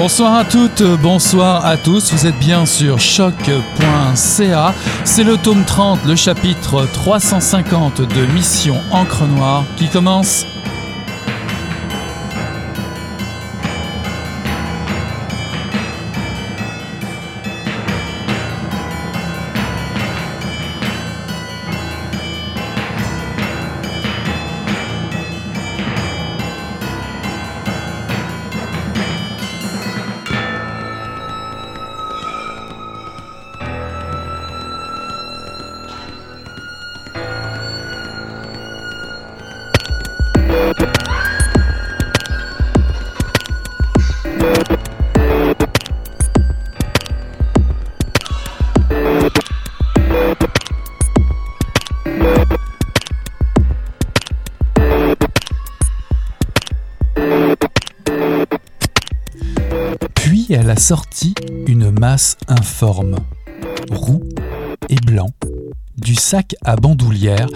[0.00, 4.74] Bonsoir à toutes, bonsoir à tous, vous êtes bien sur choc.ca.
[5.02, 10.46] C'est le tome 30, le chapitre 350 de Mission Encre Noire qui commence
[66.28, 67.48] sac à bandoulière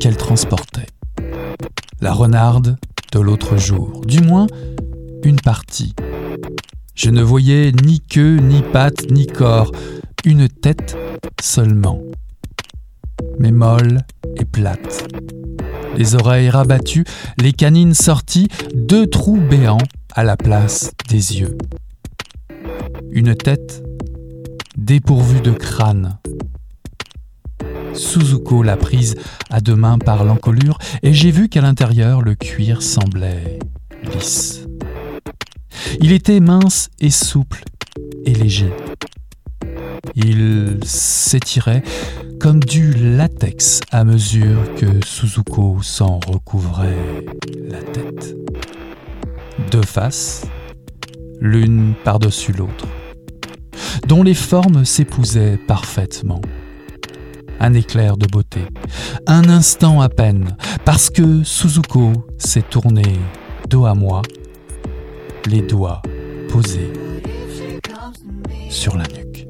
[0.00, 0.88] qu'elle transportait.
[2.02, 2.76] La renarde
[3.12, 4.46] de l'autre jour, du moins
[5.24, 5.94] une partie.
[6.94, 9.72] Je ne voyais ni queue, ni patte, ni corps,
[10.26, 10.94] une tête
[11.40, 12.02] seulement,
[13.38, 14.02] mais molle
[14.36, 15.08] et plate.
[15.96, 17.06] Les oreilles rabattues,
[17.40, 19.78] les canines sorties, deux trous béants
[20.12, 21.56] à la place des yeux.
[23.10, 23.82] Une tête
[24.76, 26.18] dépourvue de crâne.
[27.98, 29.16] Suzuko l'a prise
[29.50, 33.58] à deux mains par l'encolure et j'ai vu qu'à l'intérieur le cuir semblait
[34.14, 34.66] lisse.
[36.00, 37.64] Il était mince et souple
[38.24, 38.70] et léger.
[40.14, 41.82] Il s'étirait
[42.40, 47.26] comme du latex à mesure que Suzuko s'en recouvrait
[47.68, 48.36] la tête.
[49.72, 50.46] Deux faces,
[51.40, 52.86] l'une par-dessus l'autre,
[54.06, 56.40] dont les formes s'épousaient parfaitement.
[57.60, 58.60] Un éclair de beauté,
[59.26, 63.02] un instant à peine, parce que Suzuko s'est tourné
[63.68, 64.22] dos à moi,
[65.46, 66.02] les doigts
[66.50, 66.92] posés
[68.70, 69.46] sur la nuque.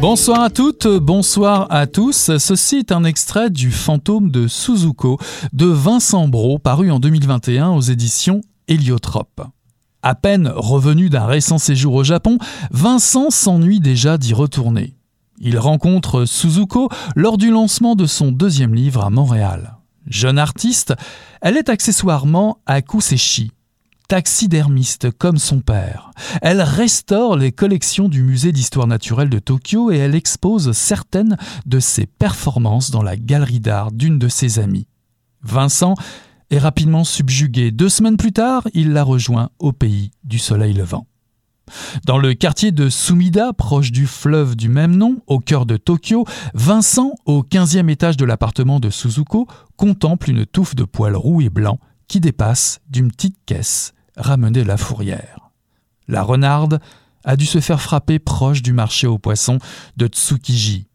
[0.00, 2.38] Bonsoir à toutes, bonsoir à tous.
[2.38, 5.18] Ceci est un extrait du Fantôme de Suzuko
[5.52, 9.42] de Vincent Brault, paru en 2021 aux éditions Héliotrope.
[10.02, 12.38] À peine revenu d'un récent séjour au Japon,
[12.70, 14.94] Vincent s'ennuie déjà d'y retourner.
[15.40, 19.76] Il rencontre Suzuko lors du lancement de son deuxième livre à Montréal.
[20.06, 20.94] Jeune artiste,
[21.40, 23.52] elle est accessoirement à Kuseshi,
[24.08, 26.10] taxidermiste comme son père.
[26.42, 31.36] Elle restaure les collections du musée d'histoire naturelle de Tokyo et elle expose certaines
[31.66, 34.86] de ses performances dans la galerie d'art d'une de ses amies.
[35.42, 35.94] Vincent
[36.50, 37.70] est rapidement subjugué.
[37.70, 41.06] Deux semaines plus tard, il la rejoint au pays du soleil levant.
[42.06, 46.24] Dans le quartier de Sumida, proche du fleuve du même nom, au cœur de Tokyo,
[46.54, 51.50] Vincent, au 15e étage de l'appartement de Suzuko, contemple une touffe de poils roux et
[51.50, 55.50] blancs qui dépasse d'une petite caisse ramenée la fourrière.
[56.08, 56.80] La renarde
[57.24, 59.58] a dû se faire frapper proche du marché aux poissons
[59.96, 60.88] de Tsukiji.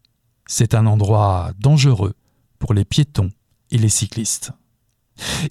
[0.48, 2.14] C'est un endroit dangereux
[2.58, 3.30] pour les piétons
[3.70, 4.52] et les cyclistes.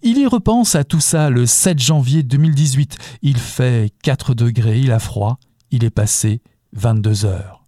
[0.03, 2.99] Il y repense à tout ça le 7 janvier 2018.
[3.23, 5.39] Il fait 4 degrés, il a froid,
[5.71, 6.43] il est passé
[6.73, 7.65] 22 heures.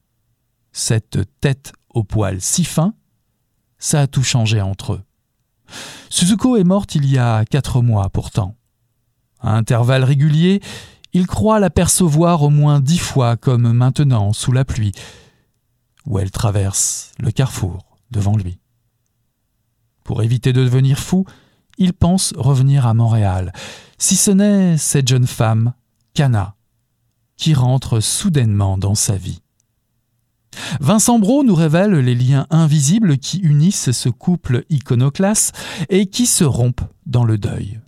[0.73, 2.95] Cette tête au poil si fin,
[3.79, 5.03] ça a tout changé entre eux.
[6.11, 8.57] Suzuko est morte il y a 4 mois pourtant.
[9.41, 10.61] À intervalles réguliers,
[11.13, 14.93] il croit l'apercevoir au moins dix fois comme maintenant sous la pluie,
[16.07, 18.59] où elle traverse le carrefour devant lui.
[20.03, 21.25] Pour éviter de devenir fou,
[21.79, 23.53] il pense revenir à Montréal,
[23.99, 25.73] si ce n'est cette jeune femme,
[26.15, 26.55] Cana,
[27.37, 29.41] qui rentre soudainement dans sa vie.
[30.81, 35.57] Vincent Brault nous révèle les liens invisibles qui unissent ce couple iconoclaste
[35.89, 37.81] et qui se rompent dans le deuil.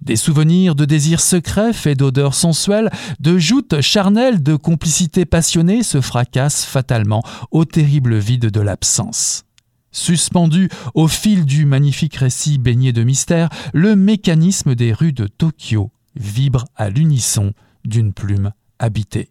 [0.00, 6.00] Des souvenirs de désirs secrets faits d'odeurs sensuelles, de joutes charnelles, de complicité passionnée se
[6.00, 9.44] fracassent fatalement au terrible vide de l'absence.
[9.90, 15.90] Suspendu au fil du magnifique récit baigné de mystère, le mécanisme des rues de Tokyo
[16.14, 17.52] vibre à l'unisson
[17.84, 19.30] d'une plume habitée.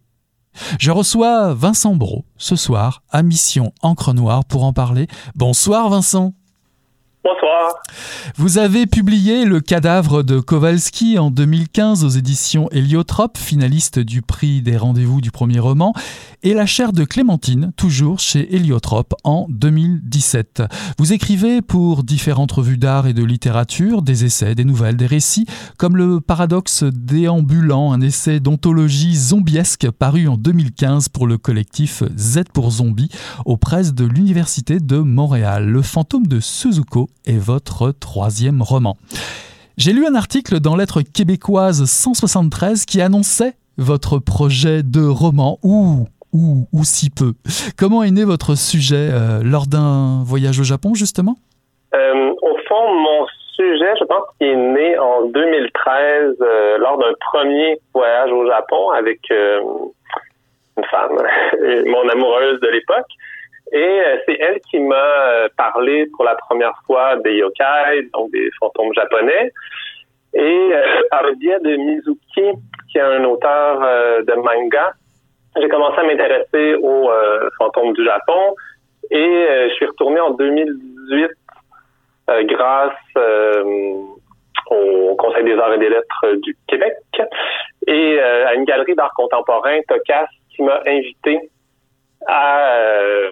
[0.78, 5.06] Je reçois Vincent Brault ce soir à Mission Encre Noire pour en parler.
[5.34, 6.34] Bonsoir Vincent.
[7.24, 7.74] Bonsoir.
[8.36, 14.62] Vous avez publié Le cadavre de Kowalski en 2015 aux éditions Héliotrope, finaliste du prix
[14.62, 15.92] des rendez-vous du premier roman,
[16.42, 20.62] et La chair de Clémentine, toujours chez Héliotrope en 2017.
[20.98, 25.46] Vous écrivez pour différentes revues d'art et de littérature des essais, des nouvelles, des récits,
[25.76, 32.42] comme Le paradoxe déambulant, un essai d'ontologie zombiesque paru en 2015 pour le collectif Z
[32.52, 33.10] pour Zombies
[33.44, 35.66] aux presses de l'Université de Montréal.
[35.68, 38.96] Le fantôme de Suzuko est votre troisième roman.
[39.76, 46.06] J'ai lu un article dans Lettres québécoises 173 qui annonçait votre projet de roman ou
[46.32, 47.32] ou, ou si peu.
[47.78, 51.36] Comment est né votre sujet euh, lors d'un voyage au Japon justement?
[51.94, 57.12] Euh, Au fond, mon sujet, je pense qu'il est né en 2013 euh, lors d'un
[57.32, 61.16] premier voyage au Japon avec une femme,
[61.86, 63.08] mon amoureuse de l'époque.
[63.70, 68.94] Et c'est elle qui m'a parlé pour la première fois des yokai, donc des fantômes
[68.94, 69.52] japonais.
[70.32, 70.70] Et
[71.10, 72.58] par le biais de Mizuki,
[72.90, 73.80] qui est un auteur
[74.24, 74.94] de manga,
[75.56, 77.10] j'ai commencé à m'intéresser aux
[77.58, 78.54] fantômes du Japon.
[79.10, 81.30] Et je suis retourné en 2018
[82.44, 82.92] grâce
[84.70, 86.94] au Conseil des arts et des lettres du Québec
[87.86, 91.50] et à une galerie d'art contemporain, Tokas, qui m'a invité
[92.26, 93.30] à euh,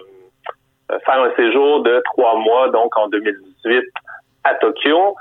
[1.05, 3.83] faire un séjour de trois mois, donc en 2018,
[4.43, 5.15] à Tokyo.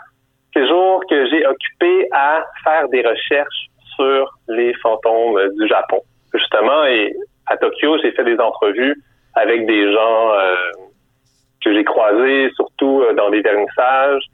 [0.54, 3.66] Séjour que j'ai occupé à faire des recherches
[3.96, 6.00] sur les fantômes du Japon.
[6.36, 7.14] Justement, et
[7.46, 8.96] à Tokyo, j'ai fait des entrevues
[9.34, 10.54] avec des gens euh,
[11.64, 14.24] que j'ai croisés, surtout euh, dans des vernissages,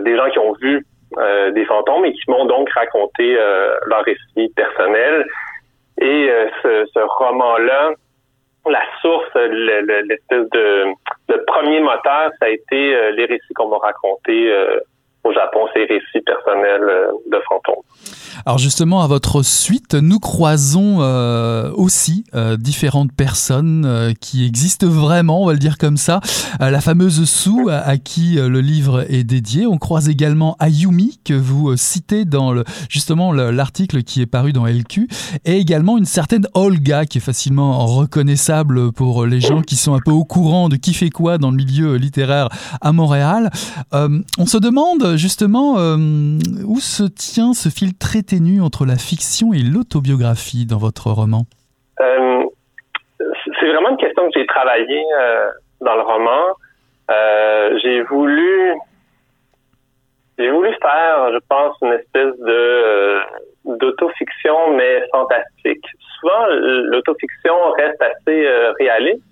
[0.00, 0.84] des gens qui ont vu
[1.54, 3.34] des fantômes et qui m'ont donc raconté
[3.86, 5.24] leur récit personnel.
[6.00, 6.28] Et
[6.62, 7.92] ce, roman-là
[8.68, 10.86] la source, l'espèce de
[11.30, 14.80] le premier moteur, ça a été euh, les récits qu'on m'a racontés euh,
[15.22, 17.82] au Japon, ces récits personnels euh, de fantômes.
[18.46, 25.42] Alors justement, à votre suite, nous croisons euh, aussi euh, différentes personnes qui existent vraiment,
[25.42, 26.20] on va le dire comme ça.
[26.58, 29.66] la fameuse Sue, à, qui le livre est dédié.
[29.66, 32.54] On croise également Ayumi, que vous citez dans
[32.88, 35.08] justement l'article qui est paru dans LQ,
[35.44, 40.00] et également une certaine Olga, qui est facilement reconnaissable pour les gens qui sont un
[40.04, 42.48] peu au courant de qui fait quoi dans le milieu littéraire
[42.80, 43.50] à Montréal.
[43.92, 49.58] on se demande justement où se tient ce fil très ténue entre la fiction et
[49.58, 51.44] l'autobiographie dans votre roman?
[52.00, 52.44] Euh,
[53.18, 56.56] c'est vraiment une question que j'ai travaillée euh, dans le roman.
[57.10, 58.74] Euh, j'ai voulu
[60.38, 63.20] j'ai voulu faire, je pense, une espèce de
[63.66, 65.84] d'autofiction, mais fantastique.
[66.18, 68.48] Souvent, l'autofiction reste assez
[68.78, 69.22] réaliste.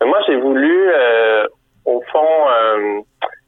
[0.00, 0.88] Mais moi, j'ai voulu,
[1.84, 2.94] au fond,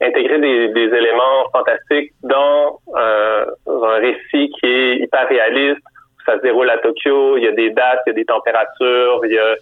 [0.00, 5.82] intégrer des, des, éléments fantastiques dans euh, un récit qui est hyper réaliste.
[6.26, 9.20] Ça se déroule à Tokyo, il y a des dates, il y a des températures,
[9.25, 9.55] il y a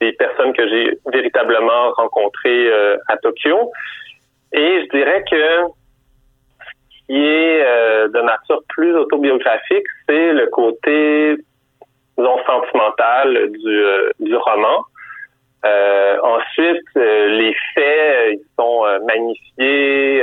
[0.00, 3.70] des personnes que j'ai véritablement rencontrées euh, à Tokyo.
[4.52, 5.36] Et je dirais que
[6.60, 11.36] ce qui est euh, de nature plus autobiographique, c'est le côté,
[12.16, 13.84] disons, sentimental du,
[14.20, 14.84] du roman.
[15.66, 20.22] Euh, ensuite, euh, les faits, euh, ils sont magnifiés,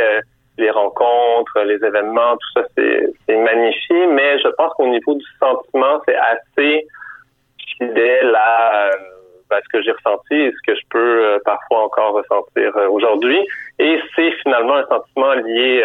[0.58, 6.00] les rencontres, les événements, tout ça, c'est magnifié, mais je pense qu'au niveau du sentiment,
[6.08, 6.88] c'est assez
[7.78, 8.92] fidèle à,
[9.52, 13.40] ce que j'ai ressenti et ce que je peux parfois encore ressentir aujourd'hui.
[13.78, 15.84] Et c'est finalement un sentiment lié,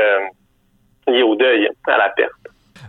[1.06, 2.32] lié au deuil, à la perte.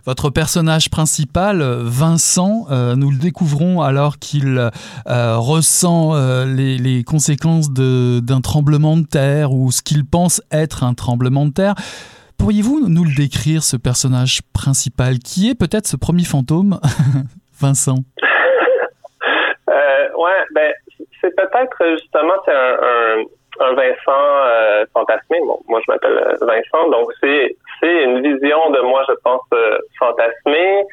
[0.06, 7.70] Votre personnage principal, Vincent, euh, nous le découvrons alors qu'il euh, ressent euh, les, conséquences
[7.70, 11.74] d'un tremblement de terre ou ce qu'il pense être un tremblement de terre.
[12.38, 15.18] Pourriez-vous nous le décrire, ce personnage principal?
[15.18, 16.80] Qui est peut-être ce premier fantôme,
[17.60, 17.98] Vincent?
[19.68, 20.72] Ouais, ben,
[21.20, 23.24] c'est peut-être justement un, un
[23.58, 25.38] Vincent euh, fantasmé.
[25.44, 26.88] Bon, moi, je m'appelle euh, Vincent.
[26.90, 30.84] Donc, c'est, une vision de moi, je pense, euh, fantasmée.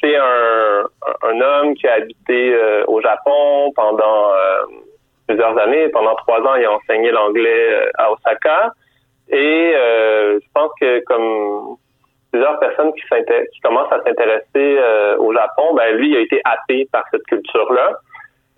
[0.00, 0.84] C'est un,
[1.22, 2.56] un homme qui a habité
[2.88, 4.32] au Japon pendant
[5.28, 5.88] plusieurs années.
[5.90, 8.72] Pendant trois ans, il a enseigné l'anglais à Osaka.
[9.28, 11.76] Et je pense que comme
[12.32, 14.76] plusieurs personnes qui, qui commencent à s'intéresser
[15.18, 17.92] au Japon, ben lui, il a été happé par cette culture-là.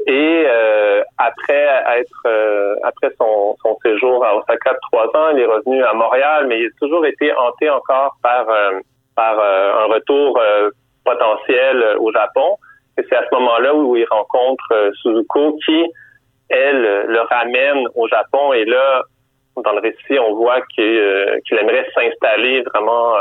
[0.07, 1.67] Et euh, après
[1.99, 5.95] être euh, après son, son, séjour à Osaka de trois ans, il est revenu à
[5.95, 8.81] Montréal, mais il a toujours été hanté encore par euh,
[9.17, 10.41] par un retour
[11.05, 12.57] potentiel au Japon.
[12.99, 15.87] Et c'est à ce moment-là où il rencontre Suzuko qui,
[16.49, 18.53] elle, le ramène au Japon.
[18.55, 19.03] Et là,
[19.57, 20.85] dans le récit, on voit qu'il
[21.53, 23.15] aimerait s'installer vraiment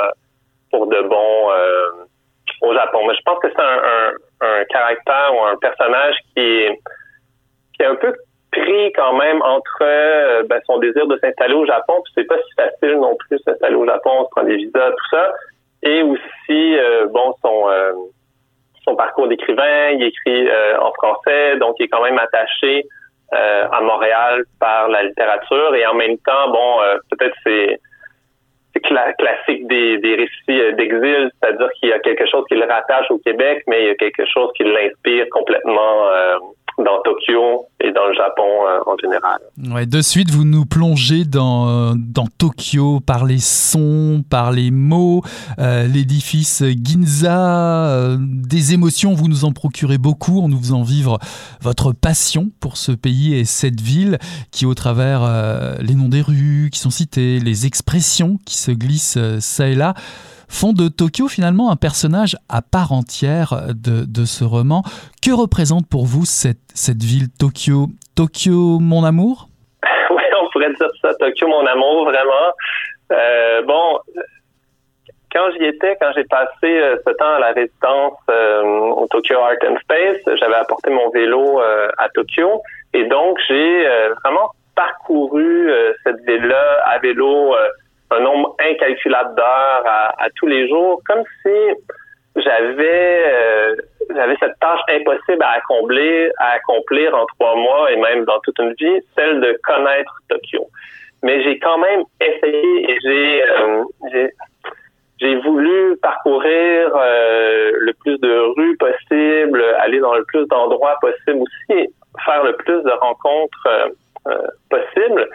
[0.71, 1.51] pour de bon
[2.61, 3.05] au Japon.
[3.07, 4.11] Mais je pense que c'est un, un,
[4.69, 6.79] caractère ou un personnage qui est,
[7.75, 8.13] qui est un peu
[8.51, 12.53] pris quand même entre ben, son désir de s'installer au Japon, puis c'est pas si
[12.55, 15.31] facile non plus s'installer au Japon, on se prend des visas, tout ça,
[15.81, 16.77] et aussi
[17.11, 17.67] bon son
[18.85, 22.85] son parcours d'écrivain, il écrit euh, en français, donc il est quand même attaché
[23.33, 25.75] euh, à Montréal par la littérature.
[25.75, 27.79] Et en même temps, bon, euh, peut-être c'est
[28.83, 33.17] classique des, des récits d'exil, c'est-à-dire qu'il y a quelque chose qui le rattache au
[33.19, 36.09] Québec, mais il y a quelque chose qui l'inspire complètement
[36.77, 39.39] dans Tokyo et dans le Japon euh, en général.
[39.73, 44.71] Ouais, de suite, vous nous plongez dans, euh, dans Tokyo par les sons, par les
[44.71, 45.21] mots,
[45.59, 51.19] euh, l'édifice Ginza, des émotions, vous nous en procurez beaucoup en nous faisant vivre
[51.61, 54.17] votre passion pour ce pays et cette ville
[54.51, 55.21] qui, au travers
[55.79, 59.93] les noms des rues qui sont cités, les expressions qui se glissent ça et là,
[60.53, 64.83] font de Tokyo finalement un personnage à part entière de, de ce roman.
[65.21, 67.87] Que représente pour vous cette, cette ville Tokyo?
[68.15, 69.47] Tokyo, mon amour?
[70.09, 72.53] Oui, on pourrait dire ça, Tokyo, mon amour, vraiment.
[73.11, 73.99] Euh, bon,
[75.31, 79.37] quand j'y étais, quand j'ai passé euh, ce temps à la résidence euh, au Tokyo
[79.39, 82.61] Art and Space, j'avais apporté mon vélo à Tokyo
[82.93, 83.87] et donc j'ai
[84.23, 85.71] vraiment parcouru
[86.03, 87.55] cette ville-là à vélo
[88.13, 91.49] un nombre incalculable d'heures à, tous les jours, comme si
[92.35, 93.75] j'avais euh,
[94.15, 98.57] j'avais cette tâche impossible à accomplir, à accomplir en trois mois et même dans toute
[98.59, 100.67] une vie, celle de connaître Tokyo.
[101.21, 104.27] Mais j'ai quand même essayé et j'ai euh,
[105.19, 111.43] j'ai voulu parcourir euh, le plus de rues possible, aller dans le plus d'endroits possible
[111.43, 111.87] aussi,
[112.25, 113.93] faire le plus de rencontres
[114.69, 115.29] possibles.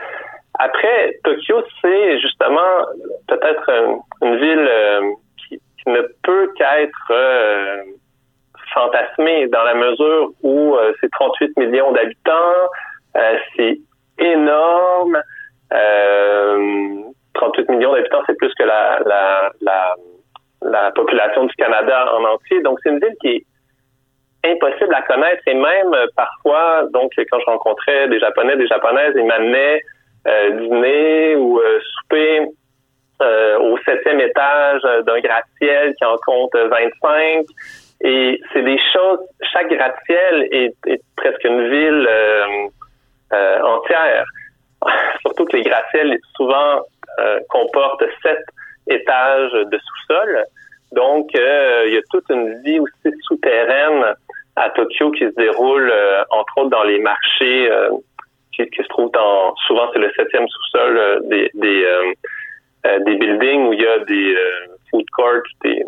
[0.58, 2.84] Après, Tokyo, c'est justement
[3.28, 3.70] peut-être
[4.22, 5.00] une, ville euh,
[5.48, 7.82] qui, ne peut qu'être euh,
[8.74, 12.70] fantasmée dans la mesure où euh, c'est 38 millions d'habitants,
[13.56, 13.78] c'est
[14.18, 15.22] énorme.
[15.70, 19.94] 38 millions d'habitants, c'est plus que la, la, la,
[20.62, 22.60] la population du Canada en entier.
[22.62, 23.44] Donc, c'est une ville qui est
[24.44, 29.24] impossible à connaître et même parfois, donc quand je rencontrais des Japonais, des Japonaises, ils
[29.24, 32.46] m'amenaient euh, dîner ou euh, souper
[33.22, 37.44] euh, au septième étage d'un gratte-ciel qui en compte 25.
[38.02, 39.18] Et c'est des choses,
[39.52, 42.08] chaque gratte-ciel est, presque une ville
[43.32, 44.24] entière.
[45.22, 46.82] Surtout que les gratte-ciels souvent
[47.48, 48.38] comportent sept
[48.86, 50.44] étages de sous-sol.
[50.92, 54.14] Donc, il y a toute une vie aussi souterraine
[54.54, 55.92] à Tokyo qui se déroule,
[56.30, 57.68] entre autres, dans les marchés
[58.66, 62.12] qui, se trouve dans souvent c'est le septième sous-sol euh, des des, euh,
[62.86, 64.36] euh, des buildings où il y a des
[64.90, 65.84] food courts, des,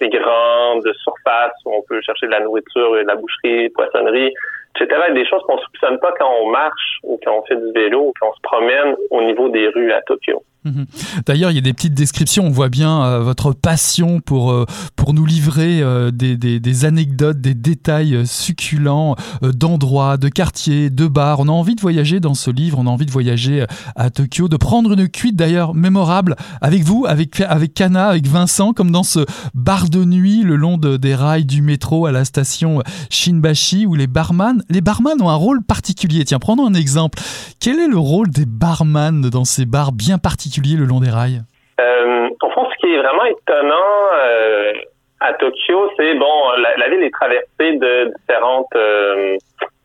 [0.00, 4.32] des, grandes surfaces où on peut chercher de la nourriture, de la boucherie, poissonnerie,
[4.76, 5.00] etc.
[5.12, 8.12] Des choses qu'on soupçonne pas quand on marche ou quand on fait du vélo ou
[8.20, 10.42] quand on se promène au niveau des rues à Tokyo.
[10.64, 10.86] Mhm.
[11.26, 12.46] D'ailleurs, il y a des petites descriptions.
[12.46, 14.64] On voit bien euh, votre passion pour, euh,
[14.96, 21.40] pour nous livrer euh, des, des, anecdotes, des détails succulents d'endroits, de quartiers, de bars.
[21.40, 22.78] On a envie de voyager dans ce livre.
[22.78, 27.04] On a envie de voyager à Tokyo, de prendre une cuite d'ailleurs mémorable avec vous,
[27.06, 31.14] avec, avec Kana, avec Vincent, comme dans ce bar de nuit le long de, des
[31.14, 35.62] rails du métro à la station Shinbashi où les barman, les barman ont un rôle
[35.62, 36.24] particulier.
[36.24, 37.20] Tiens, prenons un exemple.
[37.60, 40.53] Quel est le rôle des barman dans ces bars bien particuliers?
[40.62, 41.42] Le long des rails?
[41.80, 44.72] Euh, au fond, ce qui est vraiment étonnant euh,
[45.20, 49.36] à Tokyo, c'est bon, la, ville est traversée de différentes euh,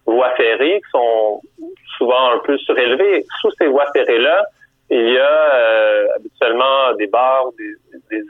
[0.06, 1.42] voies ferrées qui sont
[1.98, 3.26] souvent un peu surélevées.
[3.42, 4.46] Sous ces voies ferrées-là,
[4.92, 7.74] il y a habituellement des bars, des,
[8.10, 8.24] des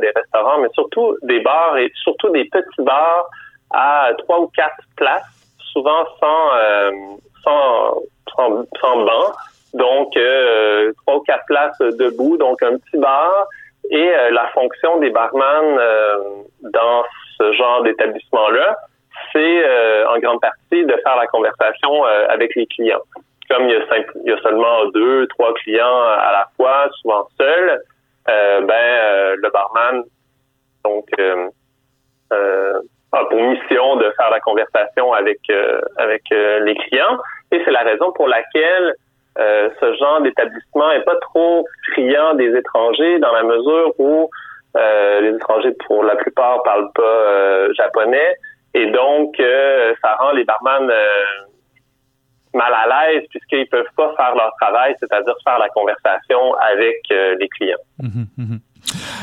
[0.00, 3.28] des restaurants, mais surtout des bars et surtout des petits bars
[3.70, 5.22] à trois ou quatre places,
[5.72, 6.50] souvent sans,
[7.44, 8.02] sans,
[8.34, 9.32] sans, sans banc.
[9.74, 13.46] Donc, euh, trois ou quatre places debout, donc un petit bar.
[13.90, 16.16] Et euh, la fonction des barman euh,
[16.62, 17.04] dans
[17.38, 18.78] ce genre d'établissement-là,
[19.32, 19.64] c'est
[20.06, 23.02] en grande partie de faire la conversation avec les clients.
[23.48, 27.28] Comme il y, a il y a seulement deux, trois clients à la fois, souvent
[27.38, 27.82] seuls,
[28.26, 30.02] ben le barman
[30.84, 31.06] donc
[32.30, 35.38] a pour mission de faire la conversation avec
[35.98, 37.18] avec les clients.
[37.52, 38.94] Et c'est la raison pour laquelle
[39.38, 44.28] euh, ce genre d'établissement est pas trop friand des étrangers dans la mesure où
[44.76, 48.34] euh, les étrangers, pour la plupart, parlent pas euh, japonais
[48.74, 49.36] et donc
[50.02, 50.90] ça rend les barman
[52.54, 57.48] mal à l'aise puisqu'ils peuvent pas faire leur travail, c'est-à-dire faire la conversation avec les
[57.48, 57.76] clients.
[57.98, 58.56] Mmh mmh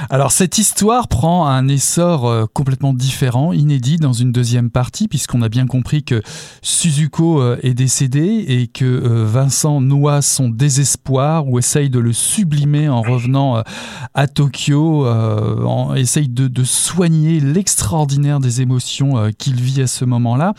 [0.09, 5.41] alors cette histoire prend un essor euh, complètement différent, inédit dans une deuxième partie, puisqu'on
[5.41, 6.21] a bien compris que
[6.61, 12.13] Suzuko euh, est décédé et que euh, Vincent noie son désespoir ou essaye de le
[12.13, 13.63] sublimer en revenant
[14.13, 20.53] à Tokyo, en, essaye de, de soigner l'extraordinaire des émotions qu'il vit à ce moment-là.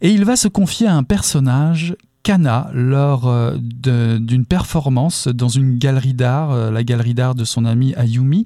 [0.00, 5.78] Et il va se confier à un personnage Kana lors euh, d'une performance dans une
[5.78, 8.44] galerie d'art, euh, la galerie d'art de son ami Ayumi.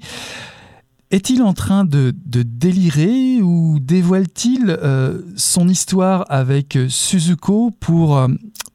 [1.11, 8.17] Est-il en train de, délirer ou dévoile-t-il euh, son histoire avec Suzuko pour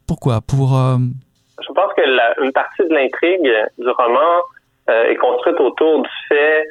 [0.07, 0.39] pourquoi?
[0.41, 2.01] Pour Je pense que
[2.43, 4.33] une partie de l'intrigue du roman
[4.87, 6.67] est construite autour du fait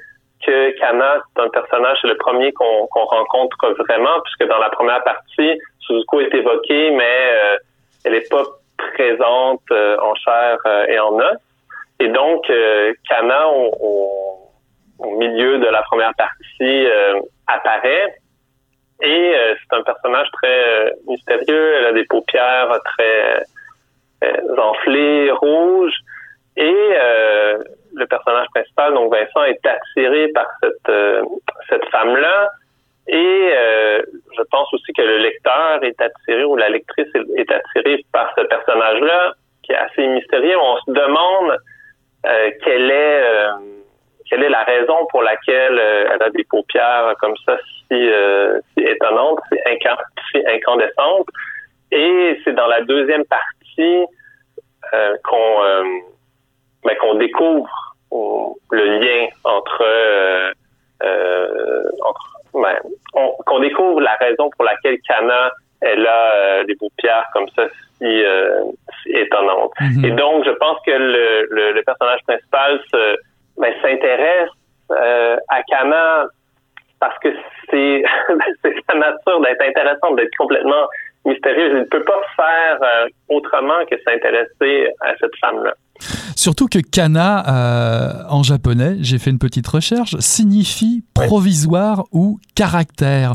[0.47, 5.05] que Kana c'est un personnage, c'est le premier qu'on rencontre vraiment, puisque dans la première
[5.05, 7.59] partie, Suzuko est évoqué, mais
[8.05, 8.45] elle n'est pas
[8.81, 11.37] présente euh, en chair euh, et en os.
[11.99, 14.47] Et donc, euh, Kana, au,
[15.17, 16.87] milieu de la première partie,
[17.47, 18.17] apparaît.
[19.01, 21.75] Et c'est un personnage très mystérieux.
[21.75, 23.43] Elle a des paupières très
[24.59, 25.97] enflées, rouges.
[26.57, 26.93] Et
[27.95, 30.95] le personnage principal, donc Vincent, est attiré par cette,
[31.71, 32.51] cette femme-là
[33.11, 34.03] et euh,
[34.37, 38.43] je pense aussi que le lecteur est attiré ou la lectrice est attirée par ce
[38.43, 40.57] personnage-là qui est assez mystérieux.
[40.57, 41.59] On se demande
[42.27, 43.51] euh, quelle est euh,
[44.29, 48.09] quelle est la raison pour laquelle elle a des paupières comme ça si,
[48.79, 49.59] si étonnantes, si,
[50.31, 51.27] si incandescentes.
[51.91, 54.07] Et c'est dans la deuxième partie
[55.25, 55.63] qu'on
[56.85, 57.97] ben, qu'on découvre
[58.71, 60.55] le lien entre
[62.05, 62.77] entre ben,
[63.13, 67.67] qu'on découvre la raison pour laquelle Kana elle a euh, des paupières comme ça
[67.99, 68.65] si, euh,
[69.07, 69.73] étonnantes.
[69.81, 70.05] Mhm.
[70.05, 73.17] Et donc, je pense que le, le, personnage principal se,
[73.59, 74.51] ben, s'intéresse
[74.91, 76.27] euh, à Kana
[76.99, 77.29] parce que
[77.71, 78.03] c'est
[78.63, 80.87] c'est sa nature d'être intéressante, d'être complètement
[81.25, 81.73] mystérieuse.
[81.73, 85.75] Il ne peut pas faire euh, autrement que s'intéresser à cette femme-là.
[86.37, 93.33] Surtout que kana euh, en japonais, j'ai fait une petite recherche, signifie provisoire ou caractère.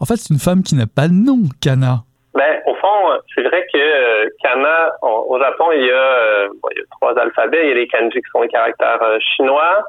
[0.00, 2.04] En fait, c'est une femme qui n'a pas de nom, kana.
[2.34, 6.78] Ben, au fond, c'est vrai que euh, kana, au Japon, il y, a, euh, il
[6.78, 7.62] y, a, trois alphabets.
[7.62, 9.00] Il y a les kanji qui sont les caractères
[9.34, 9.84] chinois.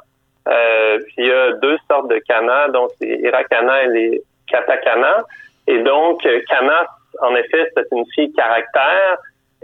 [0.45, 5.23] puis il y a deux sortes de kana, donc les hirakana et les katakana.
[5.67, 6.87] Et donc, kana,
[7.21, 9.17] en effet, ça signifie caractère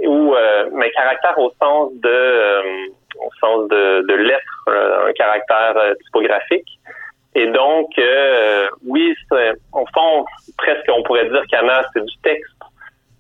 [0.06, 2.88] ou euh, mais caractère au sens de euh,
[3.20, 6.68] au sens de, de lettres, euh, un caractère typographique.
[7.36, 7.90] Et donc,
[8.88, 9.16] oui,
[9.74, 10.26] au fond,
[10.58, 12.56] presque on pourrait dire qu'Anna, c'est du texte.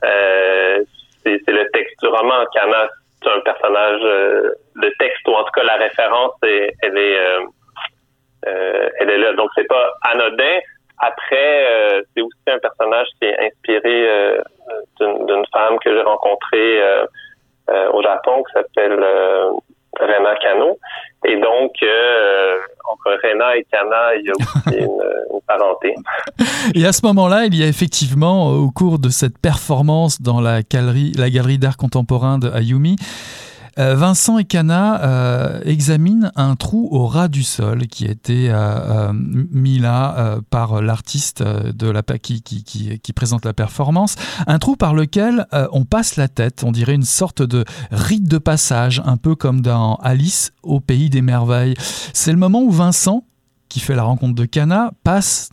[0.02, 2.46] c'est le texte du roman.
[2.54, 2.88] Kana,
[3.22, 7.18] c'est un personnage de texte, ou en tout cas la référence, elle est
[8.44, 9.34] elle est là.
[9.34, 10.58] Donc, c'est pas anodin.
[11.00, 14.40] Après, c'est aussi un personnage qui est inspiré
[15.00, 17.06] d'une femme que j'ai rencontrée euh,
[17.70, 19.52] euh, au Japon qui s'appelle euh,
[20.00, 20.78] Rena Kano.
[21.26, 21.72] Et donc,
[22.90, 25.96] entre Rena et Kana, il y a aussi une, parenté.
[26.76, 30.62] Et à ce moment-là, il y a effectivement, au cours de cette performance dans la
[30.62, 32.98] galerie, la galerie d'art contemporain de Ayumi,
[33.80, 38.50] euh, Vincent et Cana euh, examinent un trou au ras du sol qui a été
[38.50, 44.16] euh, mis là par l'artiste de la qui, présente la performance.
[44.48, 48.38] Un trou par lequel on passe la tête, on dirait une sorte de rite de
[48.38, 51.76] passage, un peu comme dans Alice au pays des merveilles.
[52.14, 53.24] C'est le moment où Vincent,
[53.68, 55.50] qui fait la rencontre de Cana, passe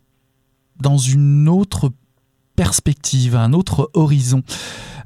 [0.81, 1.91] dans une autre
[2.57, 4.43] perspective, un autre horizon.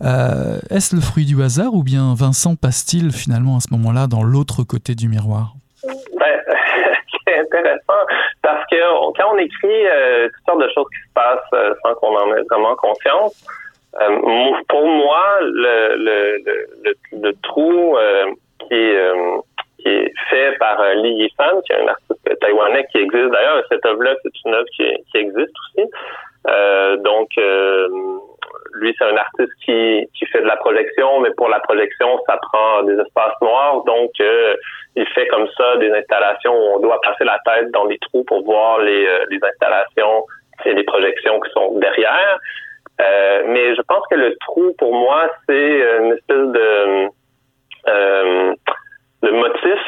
[0.02, 4.22] Euh, est-ce le fruit du hasard ou bien Vincent passe-t-il finalement à ce moment-là dans
[4.22, 5.54] l'autre côté du miroir?
[5.84, 6.40] Ben,
[7.26, 8.02] C'est intéressant
[8.42, 8.76] parce que
[9.16, 12.34] quand on écrit euh, toutes sortes de choses qui se passent euh, sans qu'on en
[12.34, 13.44] ait vraiment conscience,
[14.68, 17.96] pour moi, le, trou
[18.68, 23.30] qui est fait par Li Yifan, qui est un artiste taïwanais qui existe.
[23.30, 25.90] D'ailleurs, cette œuvre-là, c'est une œuvre qui existe aussi.
[26.48, 27.30] Euh, donc,
[28.74, 32.38] lui, c'est un artiste qui, qui fait de la projection, mais pour la projection, ça
[32.50, 33.82] prend des espaces noirs.
[33.84, 34.56] Donc, euh,
[34.96, 38.24] il fait comme ça des installations où on doit passer la tête dans les trous
[38.24, 40.24] pour voir les, euh, les installations
[40.64, 42.38] et les projections qui sont derrière.
[43.00, 47.08] Euh, mais je pense que le trou, pour moi, c'est une espèce de,
[49.22, 49.80] de motif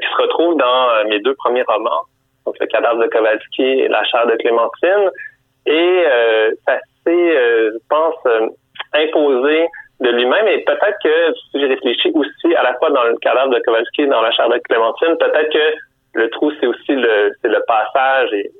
[0.00, 2.02] qui se retrouve dans mes deux premiers romans,
[2.44, 5.10] donc Le cadavre de Kowalski et La chair de Clémentine.
[5.68, 6.04] Et
[6.66, 6.78] ça
[7.08, 8.48] euh, je pense, euh,
[8.94, 9.66] imposé
[10.00, 10.46] de lui-même.
[10.48, 14.02] Et peut-être que, si j'ai réfléchi aussi à la fois dans le cadavre de Kowalski
[14.02, 15.74] et dans la de Clémentine, peut-être que
[16.14, 18.50] le trou, c'est aussi le, c'est le passage et,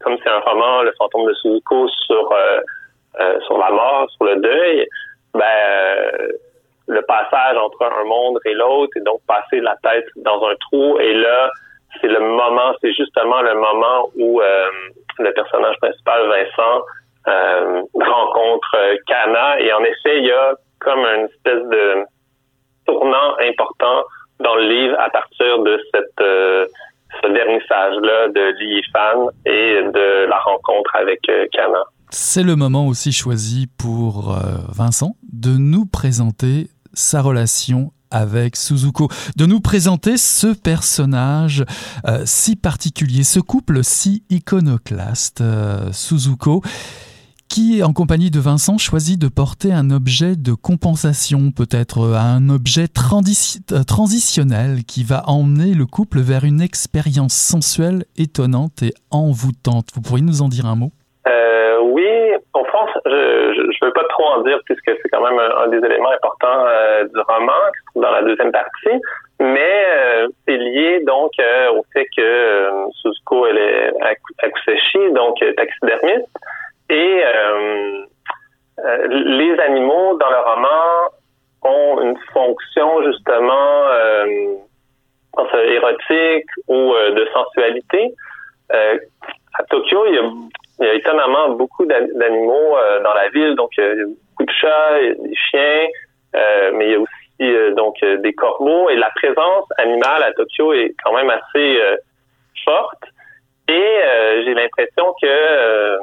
[0.00, 2.60] comme c'est un roman, le fantôme de Suzuko sur, euh,
[3.20, 4.86] euh, sur la mort, sur le deuil,
[5.34, 6.28] ben, euh,
[6.86, 10.98] le passage entre un monde et l'autre et donc passer la tête dans un trou
[10.98, 11.50] et là,
[12.00, 14.40] c'est le moment, c'est justement le moment où
[15.20, 16.84] le personnage principal, Vincent,
[17.28, 19.60] euh, rencontre Cana.
[19.60, 22.04] Et en effet, il y a comme une espèce de
[22.86, 24.04] tournant important
[24.40, 26.66] dans le livre à partir de cette euh,
[27.22, 31.82] ce vernissage-là de Li Fan et de la rencontre avec euh, Cana.
[32.10, 34.34] C'est le moment aussi choisi pour
[34.74, 41.64] Vincent de nous présenter sa relation avec Suzuko, de nous présenter ce personnage
[42.24, 45.42] si particulier, ce couple si iconoclaste,
[45.92, 46.62] Suzuko
[47.50, 52.48] qui, en compagnie de Vincent, choisit de porter un objet de compensation, peut-être euh, un
[52.48, 59.88] objet euh, transitionnel qui va emmener le couple vers une expérience sensuelle, étonnante et envoûtante.
[59.94, 60.92] Vous pourriez nous en dire un mot
[61.26, 62.06] euh, Oui,
[62.54, 66.10] en France, je ne veux pas trop dire puisque c'est quand même un, des éléments
[66.10, 66.64] importants
[67.12, 69.00] du roman qui se trouve dans la deuxième partie,
[69.40, 69.86] mais
[70.46, 71.32] c'est lié donc
[71.72, 72.70] au fait que
[73.02, 73.92] Suzuko elle est
[74.42, 76.28] akuseshi, donc taxidermiste.
[76.90, 78.04] Et euh,
[78.80, 81.12] euh, les animaux dans le roman
[81.62, 84.56] ont une fonction justement euh,
[85.68, 88.12] érotique ou de sensualité.
[88.70, 90.22] à Tokyo, il y, a,
[90.80, 94.52] il y a étonnamment beaucoup d'animaux dans la ville, donc il y a beaucoup de
[94.52, 95.86] chats, des chiens,
[96.72, 100.94] mais il y a aussi donc des corbeaux et la présence animale à Tokyo est
[101.04, 101.78] quand même assez
[102.64, 103.04] forte.
[103.68, 103.96] Et
[104.44, 105.98] j'ai l'impression que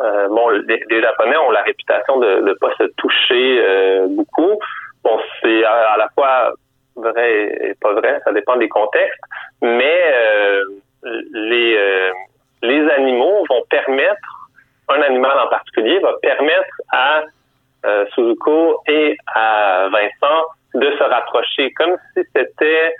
[0.00, 4.58] euh, bon, les, Japonais ont la réputation de ne pas se toucher euh, beaucoup.
[5.04, 6.52] Bon, c'est à, la fois
[6.96, 9.20] vrai et pas vrai, ça dépend des contextes,
[9.62, 10.64] mais euh,
[11.04, 11.78] les,
[12.62, 14.48] les animaux vont permettre,
[14.88, 17.22] un animal en particulier va permettre à
[18.14, 20.44] Suzuko et à Vincent
[20.74, 22.94] de se rapprocher, comme si c'était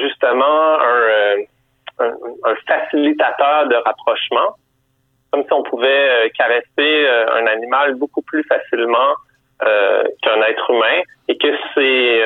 [0.00, 1.34] justement un,
[1.98, 4.54] un facilitateur de rapprochement
[5.36, 9.14] comme si on pouvait euh, caresser euh, un animal beaucoup plus facilement
[9.62, 12.22] euh, qu'un être humain et que c'est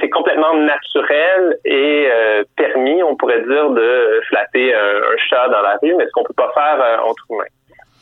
[0.00, 2.08] c'est complètement naturel et
[2.56, 6.34] permis, on pourrait dire, de flatter un, chat dans la rue, mais ce qu'on peut
[6.36, 7.44] pas faire entre humains.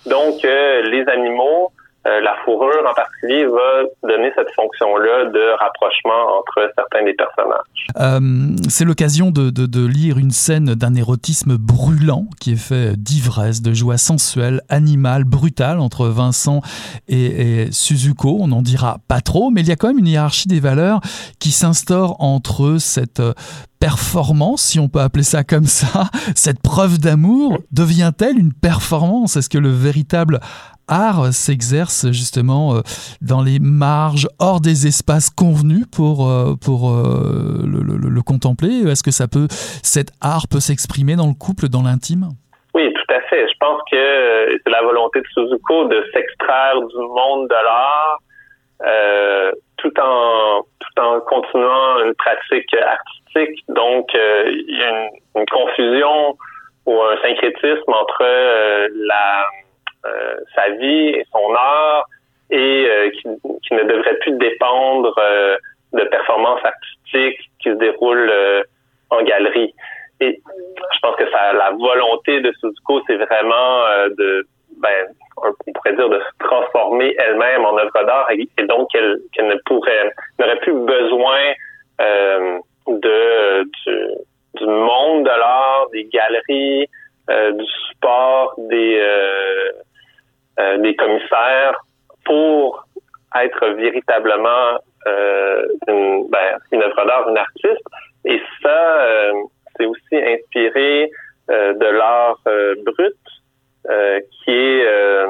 [0.07, 1.73] Donc, les animaux
[2.07, 7.61] euh, la fourrure en particulier va donner cette fonction-là de rapprochement entre certains des personnages.
[7.99, 13.63] Euh, c'est l'occasion de, de, lire une scène d'un érotisme brûlant qui est fait d'ivresse,
[13.63, 16.61] de joie sensuelle, animale, brutale entre Vincent
[17.09, 18.39] et, et Suzuko.
[18.41, 21.01] On n'en dira pas trop, mais il y a quand même une hiérarchie des valeurs
[21.41, 23.23] qui s'instaure entre cette
[23.85, 29.37] performance, si on peut appeler ça comme ça, cette preuve d'amour, devient-elle une performance?
[29.37, 30.41] Est-ce que le véritable
[30.89, 32.81] art s'exerce justement euh,
[33.21, 39.11] dans les marges, hors des espaces convenus pour, euh, pour euh, le, contempler Est-ce que
[39.11, 39.47] ça peut,
[39.83, 42.31] cet art peut s'exprimer dans le couple, dans l'intime?
[42.75, 43.47] Oui, tout à fait.
[43.49, 48.19] Je pense que c'est la volonté de Suzuko de s'extraire du monde de l'art
[49.77, 53.65] tout en tout en continuant une pratique artistique.
[53.69, 56.37] Donc, il y a une, confusion
[56.87, 58.25] ou un syncrétisme entre
[59.07, 59.47] la
[60.55, 62.07] sa vie et son art
[62.51, 63.29] et euh, qui,
[63.67, 65.57] qui, ne devrait plus dépendre euh,
[65.93, 68.33] de performances artistiques qui se déroulent
[69.11, 69.75] en galerie.
[70.21, 70.41] Et
[70.93, 73.83] je pense que ça, la volonté de Suzuko, c'est vraiment
[74.19, 74.47] de,
[74.81, 79.49] ben, on pourrait dire de se transformer elle-même en œuvre d'art et, donc qu'elle qu'elle
[79.49, 81.39] ne pourrait, n'aurait plus besoin
[82.01, 83.97] euh, de du,
[84.55, 86.89] du, monde de l'art, des galeries,
[87.31, 89.71] euh, du support, des euh,
[90.59, 91.85] euh, des commissaires
[92.25, 92.87] pour
[93.43, 97.85] être véritablement euh, une, ben, une œuvre d'art, une artiste.
[98.25, 99.33] Et ça, euh,
[99.77, 101.11] c'est aussi inspiré
[101.49, 102.41] de l'art
[102.87, 103.17] brut,
[104.45, 105.27] qui est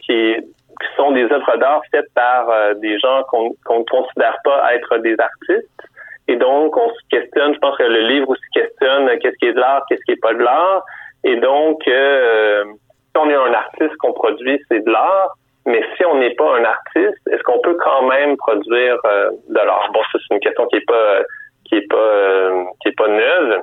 [0.00, 4.98] qui, qui sont des œuvres d'art faites par des gens qu'on ne considère pas être
[4.98, 5.70] des artistes.
[6.28, 9.52] Et donc, on se questionne, je pense que le livre aussi questionne qu'est-ce qui est
[9.52, 10.84] de l'art, qu'est-ce qui est pas de l'art.
[11.24, 12.64] Et donc, euh,
[13.12, 15.36] si on est un artiste qu'on produit, c'est de l'art.
[15.66, 19.60] Mais si on n'est pas un artiste, est-ce qu'on peut quand même produire euh, de
[19.60, 19.90] l'art?
[19.92, 21.22] Bon, c'est une question qui est pas
[21.64, 23.60] qui est pas euh, qui est pas neuve.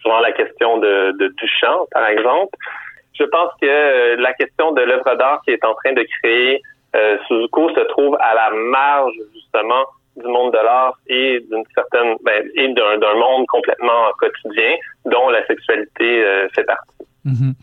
[0.00, 2.56] Souvent la question de, de Duchamp, par exemple.
[3.18, 6.60] Je pense que euh, la question de l'œuvre d'art qui est en train de créer
[7.26, 9.84] Suzuko se trouve à la marge justement
[10.16, 15.44] du monde de l'art et d'une certaine ben, et d'un monde complètement quotidien dont la
[15.46, 17.04] sexualité fait partie.
[17.24, 17.54] Mhm.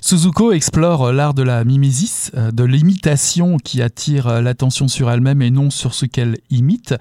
[0.00, 5.42] Suzuko explore l'art de la mimésis, euh, de l'imitation qui attire euh, l'attention sur elle-même
[5.42, 6.94] et non sur ce qu'elle imite.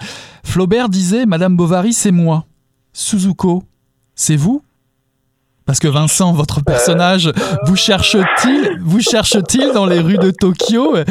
[0.44, 2.46] Flaubert disait Madame Bovary, c'est moi.
[2.92, 3.64] Suzuko,
[4.14, 4.62] c'est vous?
[5.66, 7.32] Parce que Vincent, votre personnage,
[7.66, 10.96] vous cherche-t-il Vous cherche-t-il dans les rues de Tokyo?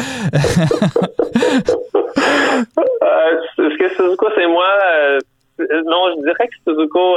[3.02, 4.66] Euh, Est-ce que Suzuko, c'est moi?
[5.58, 7.16] Non, je dirais que Suzuko,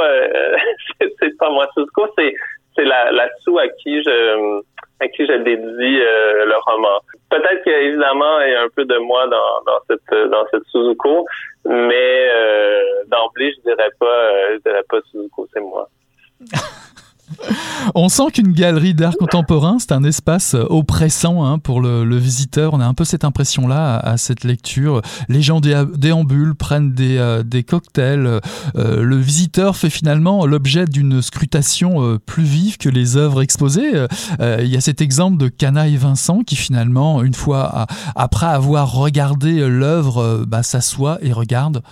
[1.20, 1.66] c'est pas moi.
[1.74, 2.32] Suzuko, c'est
[2.76, 4.60] c'est la, sous à qui je
[5.00, 7.00] à qui je dédie euh, le roman.
[7.30, 11.26] Peut-être qu'évidemment il y a un peu de moi dans, dans cette dans cette Suzuko,
[11.64, 15.88] mais euh, d'emblée je dirais pas euh, je dirais pas Suzuko, c'est moi.
[17.94, 22.74] On sent qu'une galerie d'art contemporain, c'est un espace euh, oppressant hein, pour le, visiteur.
[22.74, 25.02] On a un peu cette impression-là à, cette lecture.
[25.28, 28.40] Les gens déambulent, prennent des, euh, cocktails.
[28.76, 34.06] Euh, le visiteur fait finalement l'objet d'une scrutation plus vive que les œuvres exposées.
[34.40, 38.92] Il y a cet exemple de Cana et Vincent qui finalement, une fois après avoir
[38.92, 41.82] regardé l'œuvre, bah, s'assoit et regarde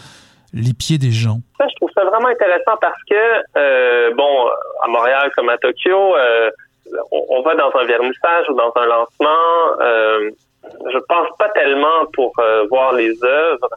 [0.52, 1.38] les pieds des gens?
[1.58, 4.48] C'est vraiment intéressant parce que, euh, bon,
[4.82, 6.50] à Montréal comme à Tokyo, euh,
[7.10, 9.80] on, va dans un vernissage ou dans un lancement.
[9.80, 10.30] Euh,
[10.92, 12.32] je pense pas tellement pour
[12.70, 13.68] voir les œuvres,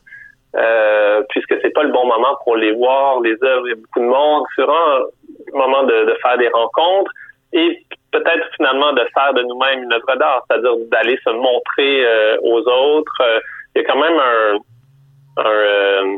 [1.30, 3.20] puisque c'est pas le bon moment pour les voir.
[3.22, 4.44] Les œuvres, il y a beaucoup de monde.
[4.56, 5.06] C'est vraiment
[5.54, 7.12] un moment de, faire des rencontres
[7.54, 12.60] et peut-être finalement de faire de nous-mêmes une œuvre d'art, c'est-à-dire d'aller se montrer aux
[12.60, 13.22] autres.
[13.76, 14.20] il y a quand même
[15.38, 16.18] un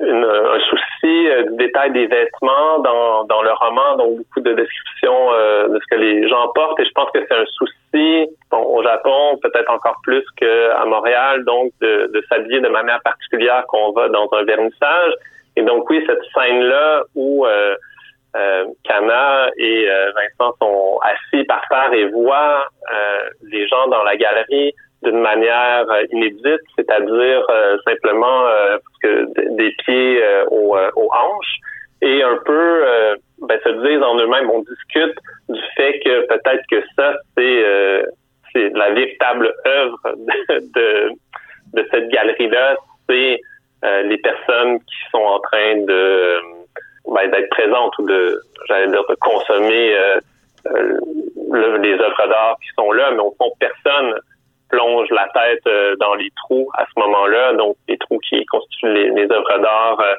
[0.00, 4.52] une, un souci euh, du détail des vêtements dans, dans le roman, donc beaucoup de
[4.52, 6.78] descriptions euh, de ce que les gens portent.
[6.80, 11.44] Et je pense que c'est un souci bon, au Japon, peut-être encore plus qu'à Montréal,
[11.44, 15.12] donc de, de s'habiller de manière particulière qu'on va dans un vernissage.
[15.56, 17.74] Et donc oui, cette scène-là où euh,
[18.36, 22.68] euh, Kana et Vincent sont assis par terre et voient
[23.42, 29.70] les gens dans la galerie d'une manière euh, inédite, c'est-à-dire euh, simplement euh, que des
[29.84, 31.56] pieds aux, aux, hanches
[32.02, 32.84] et un peu
[33.42, 35.16] ben, se disent en eux-mêmes, on discute
[35.48, 37.64] du fait que peut-être que ça, c'est
[38.52, 39.98] c'est la véritable œuvre
[40.74, 41.10] de,
[41.74, 42.76] de, cette galerie-là,
[43.08, 43.40] c'est
[44.04, 46.38] les personnes qui sont en train de
[47.08, 49.96] ben, d'être présentes ou de, j'allais dire, de consommer
[50.72, 54.14] les œuvres d'art qui sont là, mais au fond, personne
[54.68, 58.92] plonge la tête euh, dans les trous à ce moment-là, donc les trous qui constituent
[58.92, 60.14] les, œuvres d'art euh,